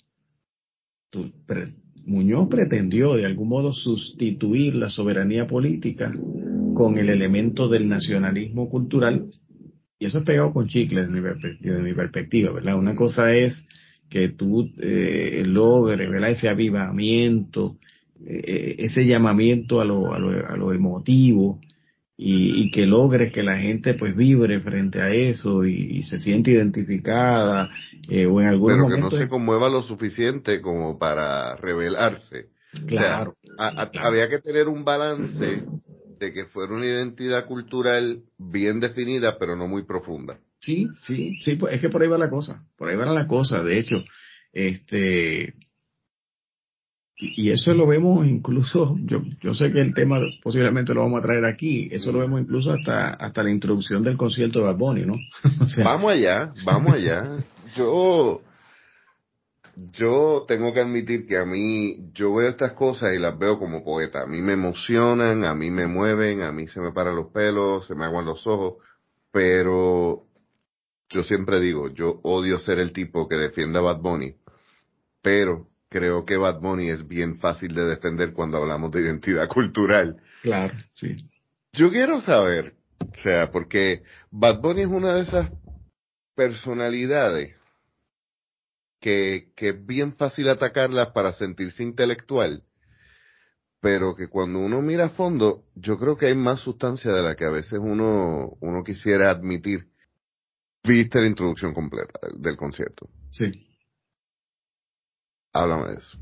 Muñoz 2.07 2.49
pretendió 2.49 3.15
de 3.15 3.27
algún 3.27 3.49
modo 3.49 3.73
sustituir 3.73 4.75
la 4.77 4.89
soberanía 4.89 5.47
política 5.47 6.13
con 6.75 6.99
el 6.99 7.09
elemento 7.09 7.69
del 7.69 7.89
nacionalismo 7.89 8.69
cultural 8.69 9.27
y 9.99 10.07
eso 10.07 10.19
es 10.19 10.25
pegado 10.25 10.53
con 10.53 10.69
chicle 10.69 11.01
desde 11.01 11.13
mi, 11.13 11.21
perpe- 11.21 11.59
desde 11.59 11.83
mi 11.83 11.95
perspectiva, 11.95 12.53
¿verdad? 12.53 12.79
Una 12.79 12.95
cosa 12.95 13.35
es 13.35 13.67
que 14.11 14.29
tú 14.29 14.71
eh, 14.79 15.43
logres, 15.47 16.09
¿verdad? 16.11 16.31
Ese 16.31 16.49
avivamiento, 16.49 17.77
eh, 18.25 18.77
ese 18.79 19.07
llamamiento 19.07 19.81
a 19.81 19.85
lo, 19.85 20.13
a 20.13 20.19
lo, 20.19 20.47
a 20.47 20.57
lo 20.57 20.73
emotivo 20.73 21.61
y, 22.17 22.63
y 22.63 22.71
que 22.71 22.87
logres 22.87 23.33
que 23.33 23.43
la 23.43 23.59
gente 23.59 23.95
pues 23.95 24.17
vibre 24.17 24.61
frente 24.61 25.01
a 25.03 25.11
eso 25.13 25.65
y, 25.67 25.75
y 25.99 26.03
se 26.05 26.19
siente 26.19 26.53
identificada 26.53 27.71
eh, 28.09 28.27
o 28.27 28.41
en 28.41 28.47
algún 28.47 28.71
Pero 28.71 28.89
que 28.89 29.01
no 29.01 29.11
se 29.11 29.29
conmueva 29.29 29.69
lo 29.69 29.83
suficiente 29.83 30.61
como 30.63 30.99
para 30.99 31.57
rebelarse. 31.57 32.47
claro, 32.87 33.35
A- 33.59 33.83
a- 33.83 33.91
Claro. 33.91 34.09
Había 34.09 34.29
que 34.29 34.39
tener 34.39 34.69
un 34.69 34.85
balance 34.85 35.63
de 36.19 36.33
que 36.33 36.47
fuera 36.47 36.75
una 36.75 36.87
identidad 36.87 37.47
cultural 37.47 38.23
bien 38.39 38.81
definida, 38.81 39.39
pero 39.39 39.55
no 39.57 39.69
muy 39.69 39.83
profunda. 39.85 40.39
Sí, 40.61 40.89
sí, 41.07 41.39
sí, 41.45 41.57
pues 41.57 41.75
es 41.75 41.81
que 41.81 41.91
por 41.91 42.03
ahí 42.03 42.09
va 42.09 42.17
la 42.19 42.31
cosa, 42.31 42.63
por 42.79 42.89
ahí 42.89 42.97
va 42.97 43.05
la 43.07 43.27
cosa, 43.29 43.63
de 43.63 43.79
hecho, 43.79 44.03
este, 44.53 45.55
y 47.19 47.51
eso 47.51 47.73
lo 47.73 47.87
vemos 47.87 48.27
incluso, 48.27 48.97
yo, 49.05 49.23
yo 49.41 49.55
sé 49.55 49.73
que 49.73 49.81
el 49.81 49.95
tema 49.95 50.21
posiblemente 50.43 50.93
lo 50.93 51.01
vamos 51.01 51.21
a 51.21 51.23
traer 51.23 51.47
aquí, 51.47 51.89
eso 51.91 52.13
lo 52.13 52.19
vemos 52.19 52.43
incluso 52.43 52.73
hasta, 52.73 53.15
hasta 53.15 53.43
la 53.43 53.51
introducción 53.51 54.03
del 54.03 54.19
concierto 54.19 54.59
de 54.59 54.67
Bad 54.67 54.77
Bunny, 54.77 55.07
¿no? 55.07 55.15
O 55.63 55.67
sea, 55.67 55.85
Vamos 55.85 56.13
allá, 56.13 56.53
vamos 56.67 56.93
allá. 56.93 57.39
Yo, 57.75 58.43
yo 59.93 60.45
tengo 60.47 60.75
que 60.75 60.81
admitir 60.81 61.27
que 61.27 61.39
a 61.39 61.47
mí, 61.47 62.11
yo 62.13 62.35
veo 62.35 62.51
estas 62.51 62.75
cosas 62.75 63.15
y 63.15 63.19
las 63.19 63.39
veo 63.39 63.59
como 63.59 63.83
poeta. 63.83 64.23
A 64.23 64.27
mí 64.27 64.43
me 64.43 64.53
emocionan, 64.53 65.45
a 65.45 65.55
mí 65.55 65.71
me 65.71 65.87
mueven, 65.87 66.43
a 66.43 66.53
mí 66.53 66.67
se 66.69 66.81
me 66.81 66.93
paran 66.93 67.17
los 67.17 67.29
pelos, 67.29 67.87
se 67.87 67.95
me 67.95 68.05
aguan 68.05 68.27
los 68.27 68.47
ojos, 68.47 68.75
pero 69.31 70.25
yo 71.09 71.23
siempre 71.23 71.61
digo, 71.61 71.89
yo 71.89 72.21
odio 72.25 72.59
ser 72.59 72.79
el 72.79 72.93
tipo 72.93 73.27
que 73.27 73.37
defienda 73.37 73.79
a 73.79 73.85
Bad 73.85 74.01
Bunny, 74.01 74.35
pero 75.23 75.67
creo 75.89 76.25
que 76.25 76.37
Bad 76.37 76.61
Bunny 76.61 76.91
es 76.91 77.07
bien 77.07 77.37
fácil 77.39 77.75
de 77.75 77.85
defender 77.85 78.33
cuando 78.33 78.59
hablamos 78.59 78.91
de 78.91 79.03
identidad 79.03 79.49
cultural. 79.49 80.17
claro, 80.43 80.75
sí, 80.95 81.17
Yo 81.73 81.91
quiero 81.91 82.21
saber, 82.21 82.75
o 83.01 83.21
sea, 83.23 83.51
porque 83.51 84.03
Bad 84.31 84.61
Bunny 84.61 84.83
es 84.83 84.89
una 84.89 85.15
de 85.15 85.23
esas 85.23 85.51
personalidades 86.35 87.55
que, 89.01 89.53
que 89.57 89.71
es 89.71 89.87
bien 89.87 90.17
fácil 90.17 90.49
atacarlas 90.49 91.11
para 91.11 91.33
sentirse 91.35 91.83
intelectual, 91.83 92.63
pero 93.81 94.17
que 94.17 94.29
cuando 94.29 94.59
uno 94.59 94.83
mira 94.83 95.07
a 95.07 95.11
fondo, 95.11 95.65
yo 95.75 95.99
creo 95.99 96.17
que 96.17 96.27
hay 96.27 96.35
más 96.35 96.61
sustancia 96.61 97.13
de 97.13 97.23
la 97.23 97.37
que 97.37 97.45
a 97.45 97.51
veces 97.51 97.79
uno, 97.81 98.57
uno 98.61 98.83
quisiera 98.83 99.31
admitir. 99.31 99.87
Viste 100.83 101.21
la 101.21 101.27
introducción 101.27 101.75
completa 101.75 102.19
del, 102.23 102.41
del 102.41 102.57
concierto. 102.57 103.09
sí. 103.31 103.66
Háblame 105.63 105.93
de 105.93 105.99
eso. 105.99 106.19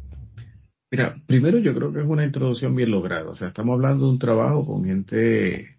Mira, 0.90 1.16
primero 1.26 1.58
yo 1.58 1.74
creo 1.74 1.92
que 1.92 2.00
es 2.00 2.06
una 2.06 2.24
introducción 2.24 2.74
bien 2.76 2.90
lograda. 2.90 3.28
O 3.28 3.34
sea, 3.34 3.48
estamos 3.48 3.74
hablando 3.74 4.06
de 4.06 4.12
un 4.12 4.18
trabajo 4.18 4.64
con 4.64 4.84
gente, 4.84 5.76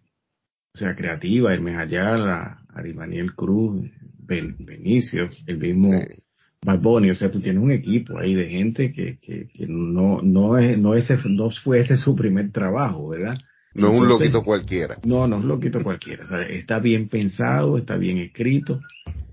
o 0.74 0.78
sea, 0.78 0.96
creativa, 0.96 1.54
Hermes 1.54 1.78
Ayala, 1.78 2.60
Arimaniel 2.74 3.34
Cruz, 3.34 3.82
Ben- 4.20 4.58
Benicio, 4.60 5.30
el 5.48 5.58
mismo 5.58 5.92
Sí. 5.94 6.22
Bad 6.66 6.80
Bunny. 6.82 7.12
O 7.12 7.16
sea, 7.16 7.32
tú 7.32 7.40
tienes 7.40 7.62
un 7.64 7.72
equipo 7.72 8.18
ahí 8.18 8.34
de 8.34 8.50
gente 8.50 8.92
que, 8.92 9.18
que, 9.20 9.48
que 9.48 9.66
no, 9.70 10.22
no 10.22 10.58
es, 10.58 10.78
no 10.78 10.96
ese, 10.96 11.18
no 11.30 11.50
fue 11.52 11.80
ese 11.80 11.96
su 11.96 12.16
primer 12.16 12.52
trabajo, 12.52 13.10
¿verdad? 13.10 13.38
No 13.74 13.94
es 13.94 14.00
un 14.00 14.08
loquito 14.08 14.44
cualquiera. 14.44 14.98
No, 15.06 15.28
no 15.28 15.38
es 15.38 15.44
loquito 15.46 15.84
cualquiera. 15.84 16.24
O 16.24 16.28
sea, 16.28 16.42
está 16.44 16.80
bien 16.80 17.08
pensado, 17.08 17.78
está 17.78 17.98
bien 17.98 18.18
escrito. 18.18 18.80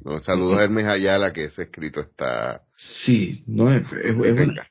No, 0.05 0.19
saludos 0.21 0.59
a 0.59 0.65
Hermes 0.65 0.85
Ayala, 0.85 1.33
que 1.33 1.45
ese 1.45 1.63
escrito 1.63 2.01
está... 2.01 2.63
Sí, 3.05 3.43
no 3.47 3.73
es, 3.73 3.85
es, 3.93 4.17
es 4.17 4.33
una- 4.41 4.67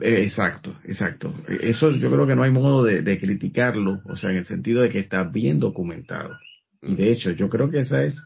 Eh, 0.00 0.24
Exacto, 0.24 0.76
exacto. 0.84 1.34
Eso 1.48 1.90
yo 1.92 2.10
creo 2.10 2.26
que 2.26 2.34
no 2.34 2.42
hay 2.42 2.50
modo 2.50 2.82
de, 2.84 3.02
de 3.02 3.18
criticarlo, 3.20 4.00
o 4.06 4.16
sea, 4.16 4.30
en 4.30 4.38
el 4.38 4.46
sentido 4.46 4.82
de 4.82 4.88
que 4.90 4.98
está 5.00 5.24
bien 5.24 5.60
documentado. 5.60 6.36
Y 6.82 6.94
de 6.94 7.12
hecho, 7.12 7.30
yo 7.32 7.48
creo 7.48 7.70
que 7.70 7.80
esa 7.80 8.04
es, 8.04 8.16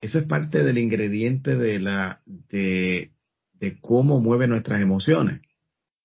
eso 0.00 0.18
es 0.18 0.24
parte 0.26 0.62
del 0.64 0.78
ingrediente 0.78 1.56
de 1.56 1.78
la, 1.78 2.20
de, 2.26 3.10
de 3.60 3.78
cómo 3.80 4.20
mueve 4.20 4.48
nuestras 4.48 4.80
emociones. 4.80 5.40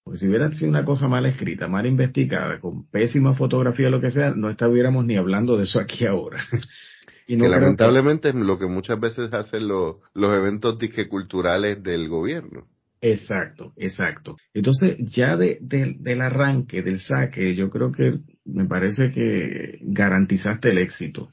Porque 0.03 0.19
si 0.19 0.27
hubiera 0.27 0.51
sido 0.51 0.69
una 0.69 0.86
cosa 0.86 1.07
mal 1.07 1.25
escrita, 1.25 1.67
mal 1.67 1.86
investigada, 1.86 2.60
con 2.60 2.88
pésima 2.89 3.33
fotografía, 3.36 3.89
lo 3.89 3.99
que 4.01 4.12
sea, 4.12 4.31
no 4.36 4.49
estuviéramos 4.49 5.05
ni 5.05 5.17
hablando 5.17 5.57
de 5.57 5.63
eso 5.63 5.79
aquí 5.79 6.05
ahora. 6.05 6.39
y 7.27 7.35
no 7.35 7.43
que 7.43 7.49
lamentablemente 7.49 8.29
es 8.29 8.35
lo 8.35 8.57
que 8.57 8.67
muchas 8.67 8.99
veces 8.99 9.33
hacen 9.33 9.67
los, 9.67 9.97
los 10.13 10.33
eventos 10.33 10.79
disque 10.79 11.07
culturales 11.07 11.81
del 11.83 12.07
gobierno. 12.09 12.65
Exacto, 13.01 13.73
exacto. 13.77 14.37
Entonces, 14.53 14.97
ya 14.99 15.37
de, 15.37 15.59
de- 15.61 15.95
del 15.99 16.21
arranque, 16.21 16.81
del 16.81 16.99
saque, 16.99 17.55
yo 17.55 17.69
creo 17.69 17.91
que 17.91 18.19
me 18.45 18.65
parece 18.65 19.11
que 19.11 19.77
garantizaste 19.81 20.69
el 20.71 20.79
éxito. 20.79 21.29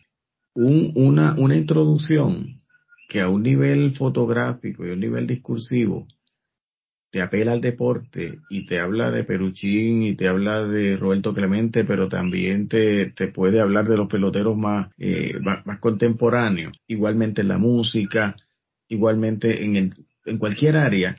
Un, 0.55 0.93
una, 0.95 1.35
una 1.39 1.57
introducción 1.57 2.57
que 3.09 3.21
a 3.21 3.29
un 3.29 3.43
nivel 3.43 3.95
fotográfico 3.97 4.85
y 4.87 4.91
a 4.91 4.93
un 4.93 5.01
nivel 5.01 5.27
discursivo 5.27 6.07
te 7.15 7.23
apela 7.23 7.53
al 7.53 7.61
deporte 7.61 8.41
y 8.51 8.67
te 8.67 8.81
habla 8.81 9.13
de 9.13 9.23
Peruchín 9.23 10.03
y 10.03 10.17
te 10.17 10.27
habla 10.27 10.65
de 10.65 10.97
Roberto 10.97 11.33
Clemente, 11.33 11.85
pero 11.85 12.09
también 12.09 12.67
te, 12.67 13.13
te 13.13 13.29
puede 13.29 13.61
hablar 13.61 13.87
de 13.87 13.97
los 13.97 14.09
peloteros 14.09 14.57
más, 14.57 14.91
eh, 14.99 15.39
más, 15.41 15.79
contemporáneos, 15.79 16.77
igualmente 16.89 17.43
en 17.43 17.49
la 17.49 17.59
música, 17.59 18.35
igualmente 18.89 19.65
en, 19.65 19.77
el, 19.77 19.95
en 20.25 20.39
cualquier 20.39 20.77
área, 20.77 21.17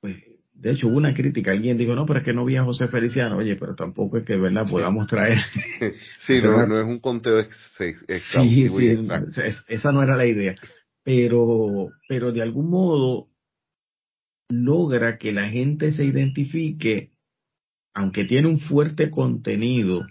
pues 0.00 0.16
de 0.54 0.70
hecho 0.70 0.88
hubo 0.88 0.96
una 0.96 1.12
crítica, 1.12 1.52
alguien 1.52 1.76
dijo, 1.76 1.94
no, 1.94 2.06
pero 2.06 2.20
es 2.20 2.24
que 2.24 2.32
no 2.32 2.46
vi 2.46 2.56
a 2.56 2.64
José 2.64 2.88
Feliciano, 2.88 3.36
oye, 3.36 3.56
pero 3.56 3.74
tampoco 3.74 4.16
es 4.16 4.24
que, 4.24 4.36
¿verdad?, 4.36 4.66
podamos 4.70 5.06
traer. 5.06 5.36
sí, 6.26 6.40
no, 6.42 6.66
no, 6.66 6.78
es 6.78 6.86
un 6.86 6.98
conteo 6.98 7.40
exacto. 7.40 8.42
Sí, 8.42 8.70
sí, 8.70 8.98
esa 9.68 9.92
no 9.92 10.02
era 10.02 10.16
la 10.16 10.24
idea, 10.24 10.56
pero, 11.04 11.90
pero 12.08 12.32
de 12.32 12.40
algún 12.40 12.70
modo 12.70 13.28
logra 14.48 15.18
que 15.18 15.32
la 15.32 15.48
gente 15.48 15.92
se 15.92 16.04
identifique, 16.04 17.10
aunque 17.94 18.24
tiene 18.24 18.48
un 18.48 18.60
fuerte 18.60 19.10
contenido, 19.10 20.06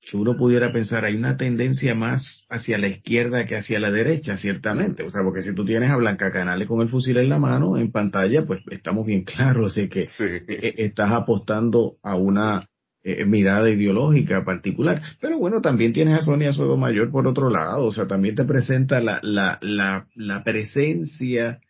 que 0.00 0.16
uno 0.16 0.36
pudiera 0.36 0.72
pensar, 0.72 1.04
hay 1.04 1.16
una 1.16 1.36
tendencia 1.36 1.94
más 1.94 2.46
hacia 2.48 2.78
la 2.78 2.88
izquierda 2.88 3.44
que 3.46 3.56
hacia 3.56 3.78
la 3.78 3.90
derecha, 3.90 4.36
ciertamente. 4.36 5.02
O 5.02 5.10
sea, 5.10 5.22
porque 5.22 5.42
si 5.42 5.54
tú 5.54 5.64
tienes 5.64 5.90
a 5.90 5.96
Blanca 5.96 6.32
Canales 6.32 6.66
con 6.66 6.80
el 6.80 6.88
fusil 6.88 7.18
en 7.18 7.28
la 7.28 7.38
mano, 7.38 7.76
en 7.76 7.92
pantalla, 7.92 8.46
pues 8.46 8.62
estamos 8.70 9.04
bien 9.04 9.24
claros 9.24 9.74
de 9.74 9.88
que 9.88 10.08
e, 10.18 10.44
e, 10.48 10.74
estás 10.84 11.12
apostando 11.12 11.96
a 12.02 12.16
una 12.16 12.68
eh, 13.02 13.24
mirada 13.26 13.68
ideológica 13.70 14.44
particular. 14.44 15.02
Pero 15.20 15.38
bueno, 15.38 15.60
también 15.60 15.92
tienes 15.92 16.14
a 16.14 16.22
Sonia 16.22 16.52
Sotomayor 16.52 17.10
por 17.10 17.26
otro 17.26 17.50
lado, 17.50 17.84
o 17.86 17.92
sea, 17.92 18.06
también 18.06 18.34
te 18.34 18.44
presenta 18.44 19.00
la, 19.00 19.20
la, 19.22 19.58
la, 19.60 20.06
la 20.14 20.42
presencia 20.42 21.60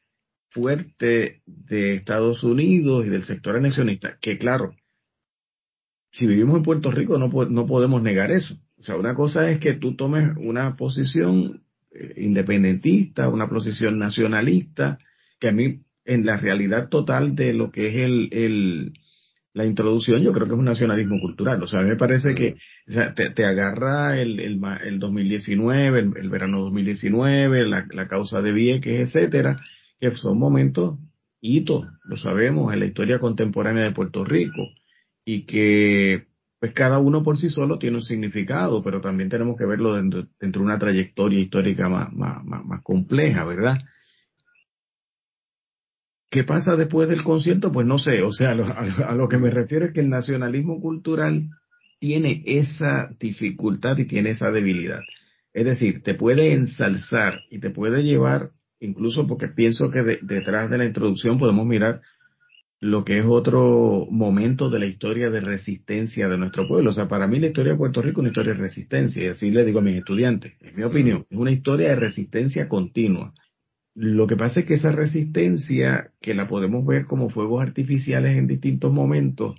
fuerte 0.50 1.42
de 1.46 1.94
Estados 1.94 2.42
Unidos 2.42 3.06
y 3.06 3.10
del 3.10 3.24
sector 3.24 3.56
anexionista, 3.56 4.18
que 4.20 4.38
claro, 4.38 4.74
si 6.10 6.26
vivimos 6.26 6.56
en 6.56 6.62
Puerto 6.62 6.90
Rico 6.90 7.18
no, 7.18 7.28
no 7.28 7.66
podemos 7.66 8.02
negar 8.02 8.30
eso. 8.30 8.56
O 8.78 8.82
sea, 8.82 8.96
una 8.96 9.14
cosa 9.14 9.50
es 9.50 9.60
que 9.60 9.74
tú 9.74 9.96
tomes 9.96 10.36
una 10.36 10.76
posición 10.76 11.62
eh, 11.90 12.14
independentista, 12.18 13.28
una 13.28 13.48
posición 13.48 13.98
nacionalista, 13.98 14.98
que 15.40 15.48
a 15.48 15.52
mí 15.52 15.80
en 16.04 16.24
la 16.24 16.38
realidad 16.38 16.88
total 16.88 17.34
de 17.34 17.52
lo 17.52 17.70
que 17.70 17.88
es 17.88 17.96
el, 17.96 18.28
el 18.32 18.92
la 19.54 19.66
introducción, 19.66 20.22
yo 20.22 20.32
creo 20.32 20.46
que 20.46 20.52
es 20.52 20.58
un 20.58 20.64
nacionalismo 20.64 21.18
cultural. 21.20 21.60
O 21.62 21.66
sea, 21.66 21.80
a 21.80 21.82
mí 21.82 21.90
me 21.90 21.96
parece 21.96 22.34
que 22.34 22.56
te, 23.34 23.44
agarra 23.44 24.20
el, 24.20 24.38
el, 24.38 24.60
el 24.84 24.98
2019, 25.00 25.98
el, 25.98 26.12
el, 26.16 26.30
verano 26.30 26.60
2019, 26.60 27.66
la, 27.66 27.86
la 27.90 28.06
causa 28.06 28.40
de 28.40 28.52
Vieques, 28.52 29.14
etcétera, 29.14 29.60
que 30.00 30.14
son 30.14 30.38
momentos 30.38 30.98
hitos, 31.40 31.86
lo 32.04 32.16
sabemos, 32.16 32.72
en 32.72 32.80
la 32.80 32.86
historia 32.86 33.18
contemporánea 33.18 33.84
de 33.84 33.92
Puerto 33.92 34.24
Rico 34.24 34.68
y 35.24 35.44
que 35.44 36.26
pues 36.60 36.72
cada 36.72 36.98
uno 36.98 37.22
por 37.22 37.38
sí 37.38 37.50
solo 37.50 37.78
tiene 37.78 37.98
un 37.98 38.02
significado, 38.02 38.82
pero 38.82 39.00
también 39.00 39.28
tenemos 39.28 39.56
que 39.56 39.64
verlo 39.64 39.94
dentro, 39.94 40.26
de 40.40 40.58
una 40.58 40.78
trayectoria 40.78 41.38
histórica 41.38 41.88
más, 41.88 42.12
más, 42.12 42.44
más, 42.44 42.82
compleja, 42.82 43.44
¿verdad? 43.44 43.78
¿Qué 46.30 46.44
pasa 46.44 46.76
después 46.76 47.08
del 47.08 47.22
concierto? 47.22 47.72
Pues 47.72 47.86
no 47.86 47.98
sé, 47.98 48.22
o 48.22 48.32
sea, 48.32 48.50
a 48.50 49.14
lo, 49.14 49.28
que 49.28 49.38
me 49.38 49.50
refiero 49.50 49.86
es 49.86 49.92
que 49.92 50.00
el 50.00 50.10
nacionalismo 50.10 50.80
cultural 50.80 51.48
tiene 52.00 52.42
esa 52.44 53.14
dificultad 53.18 53.96
y 53.98 54.06
tiene 54.06 54.30
esa 54.30 54.50
debilidad. 54.50 55.00
Es 55.54 55.64
decir, 55.64 56.02
te 56.02 56.14
puede 56.14 56.52
ensalzar 56.52 57.40
y 57.50 57.60
te 57.60 57.70
puede 57.70 58.02
llevar 58.02 58.50
incluso 58.80 59.26
porque 59.26 59.48
pienso 59.48 59.90
que 59.90 60.02
detrás 60.22 60.70
de 60.70 60.78
la 60.78 60.84
introducción 60.84 61.38
podemos 61.38 61.66
mirar 61.66 62.00
lo 62.80 63.04
que 63.04 63.18
es 63.18 63.24
otro 63.26 64.06
momento 64.10 64.70
de 64.70 64.78
la 64.78 64.86
historia 64.86 65.30
de 65.30 65.40
resistencia 65.40 66.28
de 66.28 66.38
nuestro 66.38 66.68
pueblo. 66.68 66.90
O 66.90 66.92
sea, 66.92 67.08
para 67.08 67.26
mí 67.26 67.40
la 67.40 67.48
historia 67.48 67.72
de 67.72 67.78
Puerto 67.78 68.00
Rico 68.00 68.20
es 68.20 68.22
una 68.22 68.28
historia 68.28 68.54
de 68.54 68.60
resistencia, 68.60 69.24
y 69.24 69.26
así 69.26 69.50
le 69.50 69.64
digo 69.64 69.80
a 69.80 69.82
mis 69.82 69.98
estudiantes, 69.98 70.54
en 70.60 70.76
mi 70.76 70.84
opinión, 70.84 71.26
es 71.28 71.38
una 71.38 71.50
historia 71.50 71.88
de 71.88 71.96
resistencia 71.96 72.68
continua. 72.68 73.34
Lo 73.94 74.28
que 74.28 74.36
pasa 74.36 74.60
es 74.60 74.66
que 74.66 74.74
esa 74.74 74.92
resistencia, 74.92 76.12
que 76.20 76.34
la 76.34 76.46
podemos 76.46 76.86
ver 76.86 77.06
como 77.06 77.30
fuegos 77.30 77.62
artificiales 77.62 78.36
en 78.36 78.46
distintos 78.46 78.92
momentos, 78.92 79.56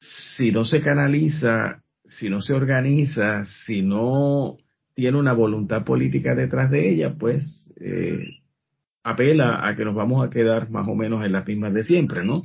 si 0.00 0.52
no 0.52 0.66
se 0.66 0.82
canaliza, 0.82 1.82
si 2.04 2.28
no 2.28 2.42
se 2.42 2.52
organiza, 2.52 3.44
si 3.64 3.80
no 3.80 4.58
tiene 4.94 5.18
una 5.18 5.32
voluntad 5.32 5.84
política 5.84 6.34
detrás 6.34 6.70
de 6.70 6.90
ella, 6.90 7.14
pues 7.18 7.72
eh, 7.80 8.18
apela 9.02 9.66
a 9.66 9.76
que 9.76 9.84
nos 9.84 9.94
vamos 9.94 10.26
a 10.26 10.30
quedar 10.30 10.70
más 10.70 10.86
o 10.88 10.94
menos 10.94 11.24
en 11.24 11.32
las 11.32 11.46
mismas 11.46 11.72
de 11.74 11.84
siempre, 11.84 12.24
¿no? 12.24 12.42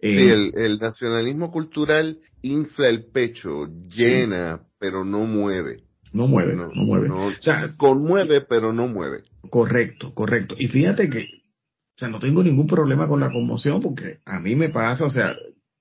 sí, 0.00 0.08
eh, 0.08 0.52
el, 0.54 0.78
nacionalismo 0.78 1.50
cultural 1.50 2.18
infla 2.42 2.88
el 2.88 3.06
pecho, 3.06 3.66
llena, 3.88 4.60
pero 4.78 5.04
no 5.04 5.20
mueve. 5.20 5.78
No 6.12 6.26
mueve, 6.26 6.54
no, 6.56 6.70
mueve. 6.74 7.10
o 7.10 7.32
sea, 7.40 7.74
conmueve, 7.76 8.40
pero 8.40 8.72
no 8.72 8.88
mueve. 8.88 9.24
Correcto, 9.50 10.14
correcto. 10.14 10.54
Y 10.58 10.68
fíjate 10.68 11.10
que, 11.10 11.20
o 11.20 11.98
sea, 11.98 12.08
no 12.08 12.18
tengo 12.18 12.42
ningún 12.42 12.66
problema 12.66 13.06
con 13.06 13.20
la 13.20 13.30
conmoción 13.30 13.82
porque 13.82 14.18
a 14.24 14.40
mí 14.40 14.56
me 14.56 14.70
pasa, 14.70 15.04
o 15.04 15.10
sea, 15.10 15.34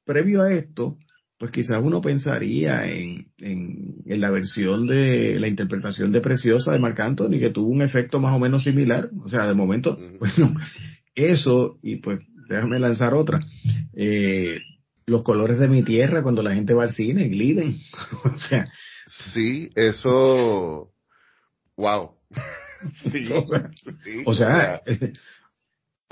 previo 0.04 0.42
a 0.42 0.52
esto, 0.52 0.98
pues 1.38 1.52
quizás 1.52 1.80
uno 1.82 2.02
pensaría 2.02 2.88
en, 2.88 3.28
en, 3.40 3.96
en, 4.06 4.22
la 4.22 4.32
versión 4.32 4.88
de 4.88 5.40
la 5.40 5.48
interpretación 5.48 6.12
de 6.12 6.22
Preciosa 6.22 6.72
de 6.72 6.80
Marc 6.80 7.00
Anthony, 7.00 7.40
que 7.40 7.52
tuvo 7.52 7.70
un 7.70 7.84
efecto 7.84 8.20
más 8.20 8.34
o 8.34 8.40
menos 8.40 8.64
similar. 8.64 9.10
O 9.24 9.30
sea, 9.30 9.46
de 9.48 9.54
momento, 9.54 9.98
bueno, 10.20 10.56
eso, 11.14 11.78
y 11.84 11.98
pues 11.98 12.22
déjame 12.50 12.80
lanzar 12.80 13.14
otra. 13.14 13.40
Eh, 13.94 14.60
los 15.06 15.24
colores 15.24 15.60
de 15.60 15.68
mi 15.68 15.84
tierra 15.84 16.24
cuando 16.24 16.42
la 16.42 16.56
gente 16.56 16.74
va 16.74 16.84
al 16.84 16.92
cine, 16.92 17.28
gliden. 17.28 17.76
o 18.24 18.38
sea. 18.38 18.72
Sí, 19.06 19.70
eso. 19.76 20.92
Wow. 21.78 22.12
o 24.26 24.34
sea, 24.34 24.82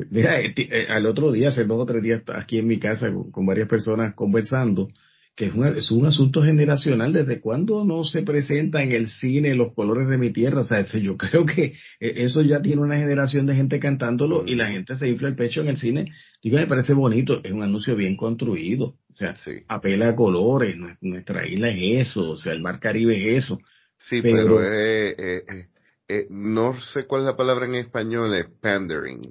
mira, 0.09 0.39
eh, 0.39 0.53
eh, 0.57 0.87
al 0.89 1.05
otro 1.05 1.31
día, 1.31 1.49
hace 1.49 1.65
dos 1.65 1.81
o 1.81 1.85
tres 1.85 2.01
días, 2.01 2.21
aquí 2.33 2.59
en 2.59 2.67
mi 2.67 2.79
casa 2.79 3.11
con 3.31 3.45
varias 3.45 3.67
personas 3.67 4.13
conversando, 4.15 4.89
que 5.35 5.47
es 5.47 5.53
un, 5.53 5.67
es 5.67 5.91
un 5.91 6.05
asunto 6.05 6.41
generacional. 6.43 7.11
¿Desde 7.11 7.41
cuándo 7.41 7.83
no 7.83 8.03
se 8.03 8.21
presenta 8.21 8.81
en 8.81 8.93
el 8.93 9.09
cine 9.09 9.53
los 9.53 9.73
colores 9.73 10.07
de 10.07 10.17
mi 10.17 10.31
tierra? 10.31 10.61
O 10.61 10.63
sea, 10.63 10.83
yo 10.83 11.17
creo 11.17 11.45
que 11.45 11.73
e, 11.99 12.23
eso 12.23 12.41
ya 12.41 12.61
tiene 12.61 12.81
una 12.81 12.97
generación 12.97 13.45
de 13.45 13.55
gente 13.55 13.79
cantándolo 13.79 14.43
y 14.45 14.55
la 14.55 14.67
gente 14.67 14.95
se 14.95 15.09
infla 15.09 15.27
el 15.27 15.35
pecho 15.35 15.61
en 15.61 15.67
el 15.67 15.77
cine. 15.77 16.11
Digo, 16.41 16.57
me 16.57 16.67
parece 16.67 16.93
bonito, 16.93 17.41
es 17.43 17.51
un 17.51 17.63
anuncio 17.63 17.95
bien 17.95 18.15
construido. 18.15 18.95
O 19.13 19.17
sea, 19.17 19.33
apela 19.69 20.09
a 20.09 20.15
colores, 20.15 20.75
nuestra 20.99 21.47
isla 21.47 21.69
es 21.69 22.09
eso, 22.09 22.31
o 22.31 22.37
sea, 22.37 22.51
el 22.51 22.61
mar 22.61 22.79
Caribe 22.81 23.15
es 23.15 23.45
eso. 23.45 23.59
Sí, 23.97 24.21
pero, 24.21 24.61
eh, 24.61 25.15
eh, 25.17 25.67
eh, 26.09 26.27
no 26.29 26.79
sé 26.81 27.07
cuál 27.07 27.21
es 27.21 27.27
la 27.27 27.37
palabra 27.37 27.65
en 27.65 27.75
español, 27.75 28.35
es 28.35 28.45
pandering. 28.61 29.21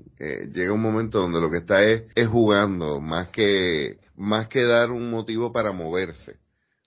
llega 0.55 0.73
un 0.73 0.81
momento 0.81 1.21
donde 1.21 1.38
lo 1.38 1.51
que 1.51 1.59
está 1.59 1.85
es, 1.85 2.05
es 2.14 2.29
jugando, 2.29 2.99
más 2.99 3.29
que 3.29 3.99
más 4.16 4.48
que 4.48 4.64
dar 4.64 4.90
un 4.90 5.11
motivo 5.11 5.53
para 5.53 5.72
moverse. 5.72 6.37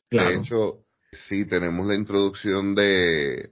De 0.10 0.36
hecho, 0.36 0.80
sí, 1.28 1.46
tenemos 1.46 1.86
la 1.86 1.96
introducción 1.96 2.76
de, 2.76 3.50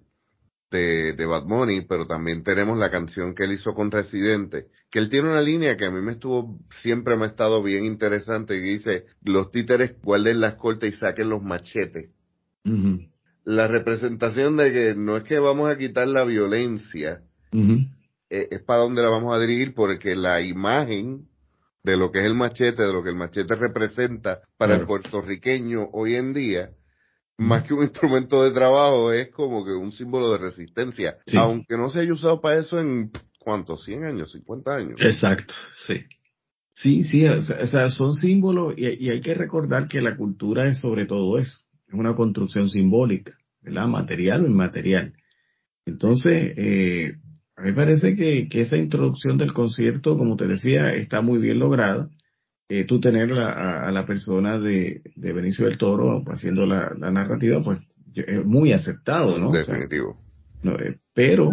de, 0.71 1.13
de 1.13 1.25
Bad 1.25 1.45
Money, 1.45 1.81
pero 1.81 2.07
también 2.07 2.43
tenemos 2.43 2.77
la 2.77 2.89
canción 2.89 3.35
que 3.35 3.43
él 3.43 3.53
hizo 3.53 3.73
con 3.73 3.91
Residente, 3.91 4.67
que 4.89 4.99
él 4.99 5.09
tiene 5.09 5.29
una 5.29 5.41
línea 5.41 5.75
que 5.75 5.85
a 5.85 5.91
mí 5.91 6.01
me 6.01 6.13
estuvo, 6.13 6.59
siempre 6.81 7.17
me 7.17 7.25
ha 7.25 7.27
estado 7.27 7.61
bien 7.61 7.83
interesante, 7.83 8.55
que 8.55 8.67
dice, 8.67 9.05
los 9.23 9.51
títeres 9.51 9.99
guarden 10.01 10.39
las 10.39 10.55
cortes 10.55 10.93
y 10.93 10.97
saquen 10.97 11.29
los 11.29 11.43
machetes. 11.43 12.11
La 13.43 13.67
representación 13.67 14.57
de 14.57 14.71
que 14.71 14.95
no 14.95 15.17
es 15.17 15.23
que 15.23 15.37
vamos 15.37 15.69
a 15.69 15.77
quitar 15.77 16.07
la 16.07 16.23
violencia, 16.23 17.21
eh, 18.29 18.47
es 18.49 18.61
para 18.63 18.81
donde 18.81 19.03
la 19.03 19.09
vamos 19.09 19.35
a 19.35 19.39
dirigir, 19.39 19.73
porque 19.75 20.15
la 20.15 20.41
imagen 20.41 21.27
de 21.85 21.97
lo 21.97 22.11
que 22.11 22.19
es 22.19 22.25
el 22.25 22.33
machete, 22.33 22.81
de 22.81 22.91
lo 22.91 23.03
que 23.03 23.09
el 23.09 23.15
machete 23.15 23.55
representa 23.55 24.39
para 24.57 24.75
el 24.75 24.87
puertorriqueño 24.87 25.89
hoy 25.93 26.15
en 26.15 26.33
día, 26.33 26.71
más 27.37 27.63
que 27.63 27.75
un 27.75 27.83
instrumento 27.83 28.43
de 28.43 28.51
trabajo, 28.51 29.11
es 29.11 29.29
como 29.29 29.63
que 29.63 29.71
un 29.71 29.91
símbolo 29.91 30.31
de 30.31 30.39
resistencia, 30.39 31.17
aunque 31.37 31.77
no 31.77 31.89
se 31.91 31.99
haya 31.99 32.13
usado 32.13 32.41
para 32.41 32.59
eso 32.59 32.79
en, 32.79 33.11
¿cuántos? 33.39 33.87
¿100 33.87 34.03
años? 34.03 34.35
¿50 34.35 34.67
años? 34.75 34.99
Exacto, 34.99 35.53
sí. 35.85 36.03
Sí, 36.73 37.03
sí, 37.03 37.25
o 37.25 37.39
sea, 37.41 37.89
son 37.89 38.15
símbolos 38.15 38.73
y, 38.75 39.05
y, 39.05 39.09
hay 39.09 39.21
que 39.21 39.33
recordar 39.33 39.87
que 39.87 40.01
la 40.01 40.17
cultura 40.17 40.67
es 40.67 40.81
sobre 40.81 41.05
todo 41.05 41.37
eso, 41.37 41.57
es 41.87 41.93
una 41.93 42.15
construcción 42.15 42.69
simbólica, 42.69 43.37
¿verdad? 43.61 43.87
Material 43.87 44.43
o 44.43 44.47
inmaterial. 44.47 45.13
Entonces, 45.85 46.53
eh, 46.57 47.13
a 47.57 47.61
mí 47.61 47.69
me 47.69 47.73
parece 47.73 48.15
que, 48.15 48.49
que, 48.49 48.61
esa 48.61 48.77
introducción 48.77 49.37
del 49.37 49.53
concierto, 49.53 50.17
como 50.17 50.35
te 50.35 50.47
decía, 50.47 50.93
está 50.93 51.21
muy 51.21 51.39
bien 51.39 51.59
lograda. 51.59 52.09
Eh, 52.67 52.83
tú 52.83 52.99
tener 52.99 53.31
a, 53.33 53.91
la 53.91 54.05
persona 54.05 54.59
de, 54.59 55.01
de, 55.15 55.33
Benicio 55.33 55.65
del 55.65 55.77
Toro 55.77 56.23
haciendo 56.27 56.65
la, 56.65 56.89
narrativa, 57.11 57.63
pues 57.63 57.79
es 58.15 58.43
muy 58.43 58.73
aceptado, 58.73 59.37
¿no? 59.37 59.51
Definitivo. 59.51 60.17
no, 60.63 60.77
eh, 60.79 60.97
pero 61.13 61.51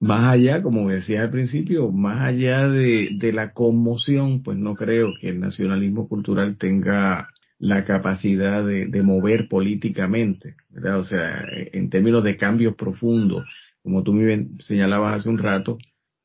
más 0.00 0.34
allá, 0.34 0.62
como 0.62 0.88
decía 0.88 1.22
al 1.22 1.30
principio, 1.30 1.90
más 1.92 2.26
allá 2.26 2.68
de, 2.68 3.10
de 3.12 3.32
la 3.32 3.52
conmoción, 3.52 4.42
pues 4.42 4.58
no 4.58 4.74
creo 4.74 5.12
que 5.20 5.28
el 5.28 5.40
nacionalismo 5.40 6.08
cultural 6.08 6.58
tenga 6.58 7.28
la 7.58 7.84
capacidad 7.84 8.64
de, 8.66 8.86
de, 8.86 9.02
mover 9.02 9.46
políticamente, 9.48 10.56
¿verdad? 10.70 10.98
O 10.98 11.04
sea, 11.04 11.44
en 11.50 11.90
términos 11.90 12.24
de 12.24 12.38
cambios 12.38 12.74
profundos, 12.74 13.44
como 13.82 14.02
tú 14.02 14.12
me 14.12 14.48
señalabas 14.60 15.16
hace 15.16 15.28
un 15.28 15.38
rato, 15.38 15.78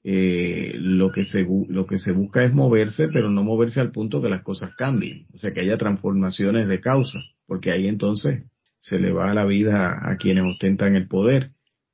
eh, 0.03 0.73
lo, 0.75 1.11
que 1.11 1.23
se, 1.23 1.47
lo 1.67 1.87
que 1.87 1.97
se 1.97 2.11
busca 2.11 2.43
es 2.43 2.53
moverse, 2.53 3.07
pero 3.11 3.31
no 3.31 3.43
moverse 3.43 3.79
al 3.79 3.91
punto 3.91 4.21
que 4.21 4.29
las 4.29 4.43
cosas 4.43 4.75
cambien, 4.75 5.25
o 5.33 5.39
sea, 5.39 5.51
que 5.51 5.61
haya 5.61 5.77
transformaciones 5.77 6.67
de 6.67 6.79
causa, 6.79 7.19
porque 7.47 7.71
ahí 7.71 7.87
entonces 7.87 8.43
se 8.77 8.99
le 8.99 9.11
va 9.11 9.33
la 9.33 9.45
vida 9.45 9.99
a 10.03 10.15
quienes 10.17 10.43
ostentan 10.45 10.95
el 10.95 11.07
poder. 11.07 11.51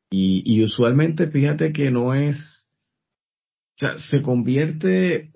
Y, 0.09 0.43
y 0.45 0.61
usualmente, 0.61 1.27
fíjate 1.27 1.71
que 1.71 1.89
no 1.89 2.13
es, 2.13 2.67
o 3.75 3.77
sea, 3.77 3.97
se 3.97 4.21
convierte 4.21 5.31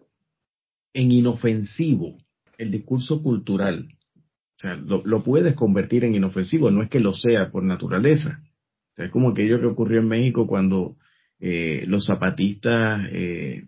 en 0.94 1.12
inofensivo 1.12 2.18
el 2.58 2.72
discurso 2.72 3.24
cultural. 3.24 3.88
O 4.58 4.62
sea, 4.62 4.76
lo, 4.76 5.02
lo, 5.06 5.24
puedes 5.24 5.56
convertir 5.56 6.04
en 6.04 6.16
inofensivo, 6.16 6.72
no 6.72 6.84
es 6.84 6.90
que 6.90 7.00
lo 7.00 7.14
sea 7.14 7.52
por 7.52 7.64
naturaleza. 7.64 8.42
Es 8.98 9.12
como 9.12 9.30
aquello 9.30 9.60
que 9.60 9.68
ocurrió 9.68 10.00
en 10.00 10.08
México 10.08 10.48
cuando 10.48 10.98
eh, 11.40 11.84
los 11.88 12.06
zapatistas 12.06 13.02
eh, 13.12 13.64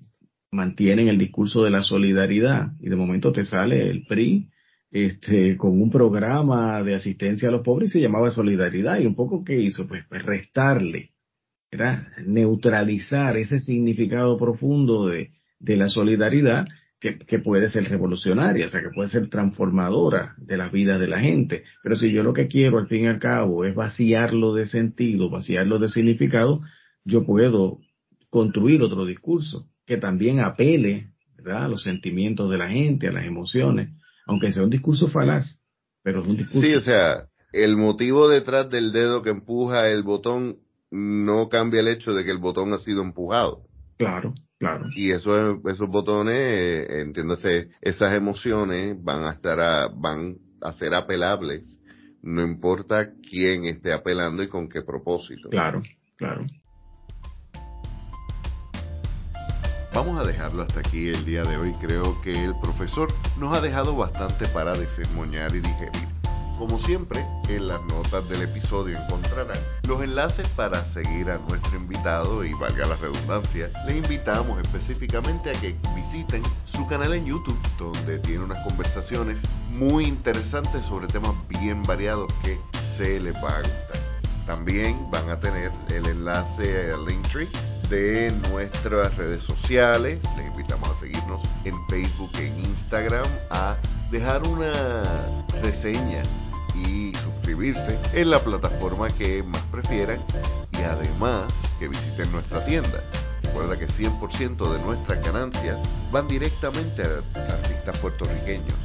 mantienen 0.51 1.07
el 1.09 1.17
discurso 1.17 1.63
de 1.63 1.71
la 1.71 1.83
solidaridad 1.83 2.71
y 2.79 2.89
de 2.89 2.95
momento 2.95 3.31
te 3.31 3.43
sale 3.43 3.89
el 3.89 4.05
PRI 4.05 4.49
este, 4.89 5.57
con 5.57 5.81
un 5.81 5.89
programa 5.89 6.81
de 6.81 6.95
asistencia 6.95 7.49
a 7.49 7.51
los 7.51 7.63
pobres 7.63 7.89
y 7.89 7.93
se 7.93 8.01
llamaba 8.01 8.31
Solidaridad. 8.31 8.99
¿Y 8.99 9.05
un 9.05 9.15
poco 9.15 9.43
qué 9.43 9.59
hizo? 9.59 9.87
Pues, 9.87 10.05
pues 10.07 10.23
restarle, 10.23 11.11
era 11.69 12.13
neutralizar 12.25 13.37
ese 13.37 13.59
significado 13.59 14.37
profundo 14.37 15.07
de, 15.07 15.31
de 15.59 15.75
la 15.75 15.89
solidaridad 15.89 16.67
que, 16.99 17.19
que, 17.19 17.39
puede 17.39 17.69
ser 17.69 17.85
revolucionaria, 17.89 18.65
o 18.65 18.69
sea, 18.69 18.81
que 18.81 18.89
puede 18.89 19.09
ser 19.09 19.29
transformadora 19.29 20.35
de 20.37 20.57
la 20.57 20.69
vida 20.69 20.97
de 20.97 21.07
la 21.07 21.19
gente. 21.19 21.63
Pero 21.83 21.95
si 21.95 22.11
yo 22.11 22.23
lo 22.23 22.33
que 22.33 22.47
quiero 22.47 22.79
al 22.79 22.87
fin 22.87 23.03
y 23.03 23.07
al 23.07 23.19
cabo 23.19 23.65
es 23.65 23.75
vaciarlo 23.75 24.53
de 24.53 24.67
sentido, 24.67 25.29
vaciarlo 25.29 25.79
de 25.79 25.89
significado, 25.89 26.61
yo 27.05 27.25
puedo 27.25 27.79
construir 28.29 28.81
otro 28.81 29.05
discurso 29.05 29.67
que 29.85 29.97
también 29.97 30.39
apele 30.39 31.11
¿verdad? 31.37 31.65
a 31.65 31.67
los 31.69 31.83
sentimientos 31.83 32.49
de 32.49 32.57
la 32.57 32.69
gente, 32.69 33.07
a 33.07 33.11
las 33.11 33.25
emociones 33.25 33.89
aunque 34.27 34.51
sea 34.51 34.63
un 34.63 34.69
discurso 34.69 35.07
falaz, 35.07 35.59
pero 36.03 36.21
es 36.21 36.27
un 36.27 36.37
discurso. 36.37 36.67
Sí, 36.67 36.73
o 36.75 36.81
sea, 36.81 37.27
el 37.53 37.77
motivo 37.77 38.27
detrás 38.27 38.69
del 38.69 38.91
dedo 38.91 39.23
que 39.23 39.31
empuja 39.31 39.89
el 39.89 40.03
botón 40.03 40.57
no 40.91 41.49
cambia 41.49 41.79
el 41.79 41.87
hecho 41.87 42.13
de 42.13 42.23
que 42.23 42.31
el 42.31 42.37
botón 42.37 42.73
ha 42.73 42.79
sido 42.79 43.01
empujado. 43.01 43.63
Claro, 43.97 44.35
claro. 44.59 44.85
Y 44.95 45.11
eso, 45.11 45.61
esos 45.67 45.89
botones, 45.89 46.35
eh, 46.35 47.01
entiéndase, 47.01 47.69
esas 47.81 48.13
emociones 48.13 48.95
van 49.01 49.23
a 49.23 49.31
estar, 49.31 49.59
a, 49.59 49.87
van 49.87 50.37
a 50.61 50.73
ser 50.73 50.93
apelables, 50.93 51.79
no 52.21 52.41
importa 52.41 53.13
quién 53.29 53.65
esté 53.65 53.93
apelando 53.93 54.43
y 54.43 54.49
con 54.49 54.67
qué 54.67 54.81
propósito. 54.81 55.49
Claro, 55.49 55.81
claro. 56.17 56.43
Vamos 59.93 60.19
a 60.19 60.27
dejarlo 60.27 60.61
hasta 60.61 60.81
aquí 60.81 61.09
el 61.09 61.25
día 61.25 61.43
de 61.43 61.57
hoy. 61.57 61.71
Creo 61.81 62.21
que 62.21 62.31
el 62.31 62.53
profesor 62.61 63.09
nos 63.39 63.57
ha 63.57 63.61
dejado 63.61 63.95
bastante 63.95 64.45
para 64.47 64.73
desemmoñar 64.77 65.55
y 65.55 65.59
digerir. 65.59 66.16
Como 66.57 66.79
siempre, 66.79 67.23
en 67.49 67.67
las 67.67 67.83
notas 67.83 68.27
del 68.27 68.41
episodio 68.41 68.97
encontrarán 68.97 69.59
los 69.83 70.01
enlaces 70.01 70.47
para 70.49 70.83
seguir 70.85 71.29
a 71.29 71.37
nuestro 71.47 71.77
invitado 71.77 72.43
y 72.43 72.51
valga 72.53 72.87
la 72.87 72.95
redundancia, 72.95 73.69
le 73.85 73.97
invitamos 73.97 74.59
específicamente 74.63 75.51
a 75.51 75.53
que 75.53 75.75
visiten 75.95 76.41
su 76.65 76.87
canal 76.87 77.13
en 77.13 77.25
YouTube, 77.25 77.59
donde 77.77 78.17
tiene 78.19 78.43
unas 78.43 78.63
conversaciones 78.63 79.41
muy 79.73 80.05
interesantes 80.05 80.85
sobre 80.85 81.05
temas 81.05 81.35
bien 81.47 81.83
variados 81.83 82.33
que 82.43 82.59
se 82.81 83.19
les 83.19 83.35
va 83.35 83.57
a 83.57 83.61
gustar. 83.61 84.07
También 84.47 85.11
van 85.11 85.29
a 85.29 85.37
tener 85.37 85.71
el 85.89 86.07
enlace 86.07 86.91
a 86.91 86.97
Linktree 86.97 87.49
de 87.89 88.33
nuestras 88.49 89.15
redes 89.15 89.43
sociales. 89.43 90.23
Les 90.35 90.47
invitamos 90.47 90.89
a 90.89 90.99
seguirnos 90.99 91.43
en 91.65 91.75
Facebook 91.87 92.31
e 92.39 92.47
Instagram, 92.47 93.27
a 93.51 93.75
dejar 94.09 94.41
una 94.47 94.71
reseña 95.61 96.23
y 96.85 97.13
suscribirse 97.15 97.99
en 98.13 98.29
la 98.29 98.39
plataforma 98.39 99.09
que 99.09 99.43
más 99.43 99.61
prefieran 99.71 100.19
y 100.71 100.83
además 100.83 101.45
que 101.79 101.87
visiten 101.87 102.31
nuestra 102.31 102.63
tienda. 102.65 103.03
Recuerda 103.43 103.77
que 103.77 103.87
100% 103.87 104.73
de 104.73 104.85
nuestras 104.85 105.23
ganancias 105.25 105.77
van 106.11 106.27
directamente 106.27 107.03
a 107.03 107.53
artistas 107.53 107.97
puertorriqueños. 107.99 108.77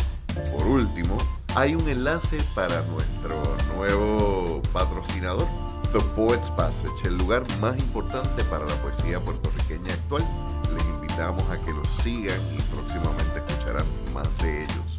Por 0.53 0.67
último, 0.67 1.19
hay 1.55 1.75
un 1.75 1.87
enlace 1.89 2.39
para 2.55 2.83
nuestro 2.83 3.35
nuevo 3.77 4.63
patrocinador 4.73 5.47
The 5.93 6.01
Poets 6.17 6.49
Passage, 6.51 7.07
el 7.07 7.19
lugar 7.19 7.45
más 7.61 7.77
importante 7.77 8.43
para 8.45 8.65
la 8.65 8.75
poesía 8.77 9.21
puertorriqueña 9.21 9.93
actual. 9.93 10.27
Les 10.75 10.85
invitamos 10.87 11.45
a 11.51 11.59
que 11.59 11.71
los 11.73 11.87
sigan 11.89 12.41
y 12.57 12.63
próximamente 12.63 13.41
escucharán 13.47 13.85
más 14.15 14.27
de 14.39 14.65
ellos. 14.65 14.97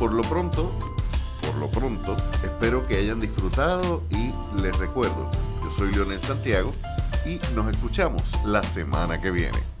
Por 0.00 0.12
lo 0.12 0.22
pronto, 0.22 0.72
por 1.46 1.56
lo 1.56 1.68
pronto, 1.68 2.16
espero 2.42 2.86
que 2.86 2.98
hayan 2.98 3.20
disfrutado 3.20 4.02
y 4.10 4.32
les 4.60 4.76
recuerdo, 4.78 5.30
yo 5.62 5.70
soy 5.70 5.92
Leonel 5.92 6.20
Santiago 6.20 6.72
y 7.24 7.40
nos 7.54 7.72
escuchamos 7.72 8.22
la 8.44 8.62
semana 8.62 9.20
que 9.20 9.30
viene. 9.30 9.75